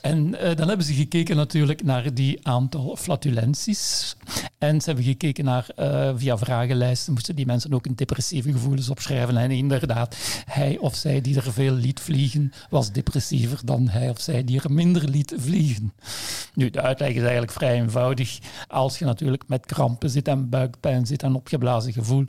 En 0.00 0.30
dan 0.30 0.68
hebben 0.68 0.86
ze 0.86 0.94
gekeken 0.94 1.36
natuurlijk 1.36 1.82
naar 1.82 2.14
die 2.14 2.46
aantal 2.46 2.96
flatulenties. 2.96 4.16
En 4.58 4.80
ze 4.80 4.86
hebben 4.86 5.04
gekeken 5.04 5.44
naar, 5.44 5.66
uh, 5.78 6.10
via 6.16 6.38
vragenlijsten, 6.38 7.12
moesten 7.12 7.36
die 7.36 7.46
mensen 7.46 7.74
ook 7.74 7.86
een 7.86 7.96
depressieve 7.96 8.52
gevoelens 8.52 8.90
opschrijven. 8.90 9.36
En 9.36 9.50
inderdaad, 9.50 10.16
hij 10.44 10.78
of 10.78 10.94
zij 10.94 11.20
die 11.20 11.36
er 11.36 11.52
veel 11.52 11.72
liet 11.72 12.00
vliegen, 12.00 12.52
was 12.70 12.92
depressiever 12.92 13.60
dan 13.64 13.88
hij 13.88 14.10
of 14.10 14.20
zij 14.20 14.44
die 14.44 14.62
er 14.62 14.72
minder 14.72 15.08
liet 15.08 15.34
vliegen. 15.36 15.92
Nu, 16.54 16.70
de 16.70 16.80
uitleg 16.80 17.10
is 17.10 17.20
eigenlijk 17.20 17.52
vrij 17.52 17.74
eenvoudig. 17.74 18.38
Als 18.68 18.98
je 18.98 19.04
natuurlijk 19.04 19.42
met 19.46 19.66
krampen 19.66 20.10
zit 20.10 20.28
en 20.28 20.48
buikpijn 20.48 21.06
zit 21.06 21.22
en 21.22 21.34
opgeblazen 21.34 21.92
gevoel, 21.92 22.26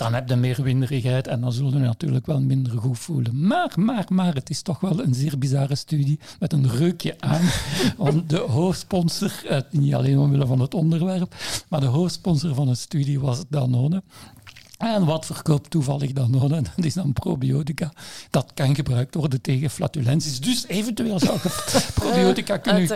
dan 0.00 0.14
heb 0.14 0.28
je 0.28 0.36
meer 0.36 0.62
winderigheid 0.62 1.26
en 1.26 1.40
dan 1.40 1.52
zullen 1.52 1.72
je 1.72 1.78
natuurlijk 1.78 2.26
wel 2.26 2.40
minder 2.40 2.78
goed 2.78 2.98
voelen. 2.98 3.46
Maar, 3.46 3.72
maar, 3.76 4.06
maar, 4.08 4.34
het 4.34 4.50
is 4.50 4.62
toch 4.62 4.80
wel 4.80 5.02
een 5.02 5.14
zeer 5.14 5.38
bizarre 5.38 5.74
studie 5.74 6.18
met 6.38 6.52
een 6.52 6.68
reukje 6.68 7.14
aan. 7.18 7.40
Want 7.96 8.28
de 8.28 8.38
hoofdsponsor, 8.38 9.32
eh, 9.48 9.60
niet 9.70 9.94
alleen 9.94 10.18
omwille 10.18 10.46
van 10.46 10.60
het 10.60 10.74
onderwerp, 10.74 11.34
maar 11.68 11.80
de 11.80 11.86
hoofdsponsor 11.86 12.54
van 12.54 12.66
de 12.66 12.74
studie 12.74 13.20
was 13.20 13.42
Danone. 13.48 14.02
En 14.80 15.04
wat 15.04 15.26
verkoopt 15.26 15.70
toevallig 15.70 16.12
Danone? 16.12 16.62
Dat 16.76 16.84
is 16.84 16.94
dan 16.94 17.12
probiotica. 17.12 17.92
Dat 18.30 18.50
kan 18.54 18.74
gebruikt 18.74 19.14
worden 19.14 19.40
tegen 19.40 19.70
flatulenties. 19.70 20.40
Dus 20.40 20.66
eventueel 20.66 21.18
zou 21.18 21.38
je 21.42 21.80
probiotica 21.94 22.56
kunnen, 22.56 22.86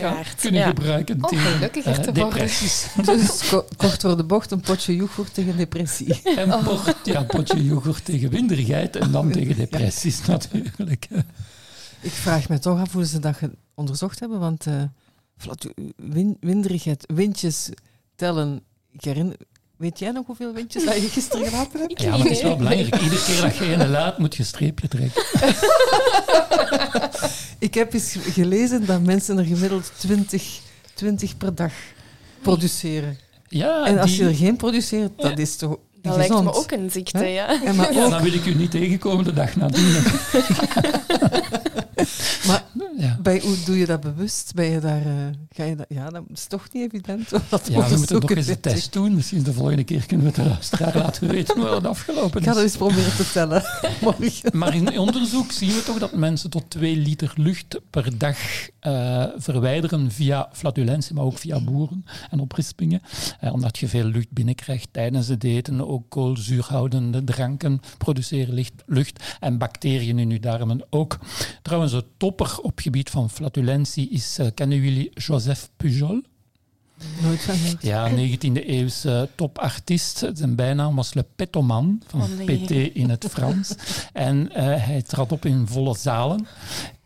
kunnen 0.40 0.62
gebruiken 0.62 1.20
tegen 1.20 2.08
uh, 2.08 2.12
depressies. 2.12 2.86
Dus 3.04 3.52
kort 3.76 4.00
voor 4.00 4.16
de 4.16 4.24
bocht 4.24 4.50
een 4.50 4.60
potje 4.60 4.96
yoghurt 4.96 5.34
tegen 5.34 5.56
depressie. 5.56 6.22
En 6.36 6.54
oh. 6.54 6.86
ja, 7.04 7.20
een 7.20 7.26
potje 7.26 7.64
yoghurt 7.64 8.04
tegen 8.04 8.30
winderigheid 8.30 8.96
en 8.96 9.10
dan 9.10 9.30
tegen 9.30 9.56
depressies 9.56 10.26
natuurlijk. 10.26 11.08
Ik 12.00 12.12
vraag 12.12 12.48
me 12.48 12.58
toch 12.58 12.80
af 12.80 12.92
hoe 12.92 13.06
ze 13.06 13.18
dat 13.18 13.38
onderzocht 13.74 14.20
hebben, 14.20 14.38
want 14.38 14.66
uh, 14.66 14.82
winderigheid, 16.40 17.04
windjes 17.14 17.70
tellen... 18.14 18.62
Ik 18.92 19.04
herinner, 19.04 19.36
Weet 19.76 19.98
jij 19.98 20.10
nog 20.10 20.26
hoeveel 20.26 20.52
windjes 20.52 20.84
dat 20.84 20.94
je 20.94 21.08
gisteren 21.08 21.46
gelaten 21.46 21.80
hebt? 21.80 22.02
Ja, 22.02 22.10
maar 22.10 22.18
het 22.18 22.30
is 22.30 22.42
wel 22.42 22.56
belangrijk. 22.56 23.00
Iedere 23.00 23.24
keer 23.24 23.40
dat 23.40 23.56
je 23.56 23.72
een 23.72 23.90
laat, 23.90 24.18
moet 24.18 24.34
je 24.34 24.40
een 24.40 24.46
streepje 24.46 24.88
trekken. 24.88 25.22
ik 27.68 27.74
heb 27.74 27.92
eens 27.92 28.16
gelezen 28.20 28.86
dat 28.86 29.02
mensen 29.02 29.38
er 29.38 29.44
gemiddeld 29.44 29.92
20, 29.98 30.60
20 30.94 31.36
per 31.36 31.54
dag 31.54 31.72
produceren. 32.42 33.18
Ja, 33.48 33.86
en 33.86 33.98
als 33.98 34.16
je 34.16 34.24
er 34.24 34.34
geen 34.34 34.56
produceert, 34.56 35.10
dat 35.16 35.38
is 35.38 35.56
toch 35.56 35.78
dat 36.02 36.16
lijkt 36.16 36.42
me 36.42 36.52
ook 36.52 36.70
een 36.70 36.90
ziekte, 36.90 37.26
ja. 37.26 37.62
En 37.64 37.76
maar 37.76 37.92
ja, 37.92 38.08
dan 38.08 38.22
wil 38.22 38.32
ik 38.32 38.46
u 38.46 38.54
niet 38.54 38.70
tegenkomen 38.70 39.24
de 39.24 39.32
dag 39.32 39.56
nadien. 39.56 39.96
bij, 43.24 43.40
hoe 43.40 43.56
doe 43.64 43.78
je 43.78 43.86
dat 43.86 44.00
bewust? 44.00 44.52
Ben 44.54 44.70
je 44.70 44.80
daar, 44.80 45.06
uh, 45.06 45.12
ga 45.50 45.64
je 45.64 45.76
dat, 45.76 45.86
ja, 45.88 46.10
dat 46.10 46.22
is 46.32 46.46
toch 46.46 46.66
niet 46.72 46.92
evident. 46.92 47.30
Ja, 47.30 47.88
we 47.88 47.96
moeten 47.96 48.20
nog 48.20 48.30
eens 48.30 48.46
een 48.46 48.60
test 48.60 48.92
doen. 48.92 49.14
Misschien 49.14 49.42
de 49.42 49.52
volgende 49.52 49.84
keer 49.84 50.06
kunnen 50.06 50.32
we 50.32 50.42
het 50.42 50.70
de 50.70 50.98
laten 50.98 51.28
weten 51.28 51.60
hoe 51.60 51.74
het 51.74 51.86
afgelopen 51.86 52.40
is. 52.40 52.46
Ik 52.46 52.52
ga 52.52 52.52
dat 52.52 52.62
eens 52.62 52.76
proberen 52.76 53.16
te 53.16 53.30
tellen 53.32 53.62
morgen. 54.02 54.58
Maar 54.58 54.74
in 54.74 54.98
onderzoek 54.98 55.52
zien 55.52 55.68
we 55.68 55.82
toch 55.82 55.98
dat 55.98 56.12
mensen 56.12 56.50
tot 56.50 56.70
2 56.70 56.96
liter 56.96 57.32
lucht 57.36 57.80
per 57.90 58.18
dag 58.18 58.36
uh, 58.82 59.24
verwijderen 59.36 60.12
via 60.12 60.48
flatulentie, 60.52 61.14
maar 61.14 61.24
ook 61.24 61.38
via 61.38 61.60
boeren 61.60 62.04
en 62.30 62.40
oprispingen. 62.40 63.02
Uh, 63.44 63.52
omdat 63.52 63.78
je 63.78 63.88
veel 63.88 64.04
lucht 64.04 64.30
binnenkrijgt 64.30 64.88
tijdens 64.90 65.28
het 65.28 65.44
eten. 65.44 65.88
Ook 65.88 66.04
koolzuurhoudende 66.08 67.24
dranken 67.24 67.80
produceren 67.98 68.54
licht, 68.54 68.82
lucht 68.86 69.36
en 69.40 69.58
bacteriën 69.58 70.18
in 70.18 70.30
uw 70.30 70.40
darmen 70.40 70.86
ook. 70.90 71.18
Trouwens, 71.62 71.92
de 71.92 72.04
topper 72.16 72.58
op 72.62 72.78
gebied 72.78 73.10
van 73.14 73.30
flatulentie 73.30 74.08
is, 74.08 74.38
uh, 74.38 74.46
kennen 74.54 74.80
jullie 74.80 75.10
Joseph 75.14 75.68
Pujol? 75.76 76.22
Nooit 77.22 77.40
van 77.42 77.54
Ja, 77.80 78.10
19e 78.18 78.66
eeuwse 78.66 79.28
topartiest. 79.34 80.30
Zijn 80.32 80.54
bijnaam 80.54 80.94
was 80.96 81.14
Le 81.14 81.24
Petoman, 81.36 82.02
van 82.06 82.20
oh 82.20 82.44
PT 82.44 82.70
in 82.70 83.10
het 83.10 83.26
Frans. 83.30 83.74
en 84.12 84.36
uh, 84.48 84.54
hij 84.56 85.02
trad 85.02 85.32
op 85.32 85.44
in 85.44 85.66
volle 85.66 85.96
zalen. 85.96 86.46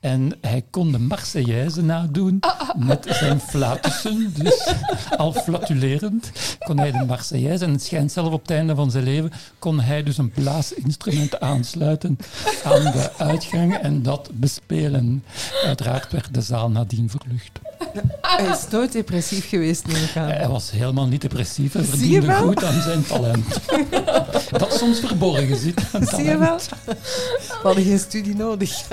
En 0.01 0.33
hij 0.41 0.65
kon 0.71 0.93
de 0.93 0.99
Marseillaise 0.99 1.83
nadoen 1.83 2.41
met 2.77 3.07
zijn 3.09 3.41
flatussen. 3.41 4.35
Dus 4.37 4.75
al 5.17 5.33
flatulerend 5.33 6.31
kon 6.59 6.79
hij 6.79 6.93
de 6.93 7.05
Marseillaise. 7.07 7.65
En 7.65 7.73
het 7.73 7.83
schijnt 7.83 8.13
zelf 8.13 8.33
op 8.33 8.41
het 8.41 8.51
einde 8.51 8.75
van 8.75 8.91
zijn 8.91 9.05
leven 9.05 9.33
kon 9.59 9.81
hij 9.81 10.03
dus 10.03 10.19
een 10.19 10.31
blaasinstrument 10.31 11.41
aansluiten 11.41 12.19
aan 12.65 12.83
de 12.83 13.11
uitgang 13.17 13.75
en 13.75 14.03
dat 14.03 14.31
bespelen. 14.33 15.25
Uiteraard 15.65 16.13
werd 16.13 16.35
de 16.35 16.43
zaal 16.43 16.71
nadien 16.71 17.11
verlucht. 17.11 17.59
Hij 18.21 18.47
is 18.47 18.69
nooit 18.71 18.93
depressief 18.93 19.49
geweest, 19.49 19.87
neem 19.87 20.05
ik 20.05 20.17
aan. 20.17 20.29
Hij 20.29 20.49
was 20.49 20.71
helemaal 20.71 21.07
niet 21.07 21.21
depressief 21.21 21.73
je 21.73 21.85
verdiende 21.85 22.35
goed 22.35 22.65
aan 22.65 22.83
zijn 22.83 23.07
talent. 23.07 23.61
Dat 24.51 24.73
soms 24.73 25.01
verborgen 25.01 25.57
zit. 25.57 25.81
Zie 26.01 26.25
je 26.25 26.39
wel? 26.39 26.59
We 26.85 26.97
hadden 27.63 27.85
geen 27.85 27.99
studie 27.99 28.37
nodig. 28.37 28.87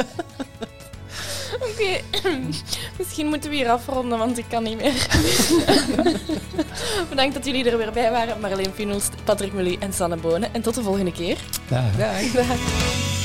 Oké, 1.54 2.02
misschien 2.98 3.28
moeten 3.28 3.50
we 3.50 3.56
hier 3.56 3.70
afronden, 3.70 4.18
want 4.18 4.38
ik 4.38 4.46
kan 4.50 4.64
niet 4.64 4.82
meer. 4.82 5.08
Bedankt 7.10 7.34
dat 7.34 7.46
jullie 7.46 7.70
er 7.70 7.78
weer 7.78 7.92
bij 7.92 8.12
waren. 8.12 8.40
Marleen 8.40 8.74
Finelst, 8.74 9.12
Patrick 9.24 9.54
Mully 9.54 9.78
en 9.80 9.94
Sanne 9.94 10.16
Bonen. 10.16 10.54
En 10.54 10.62
tot 10.62 10.76
de 10.76 10.84
volgende 10.84 11.12
keer. 11.12 11.38
Dag. 11.68 11.96
Dag. 11.98 12.32
Dag. 12.32 13.25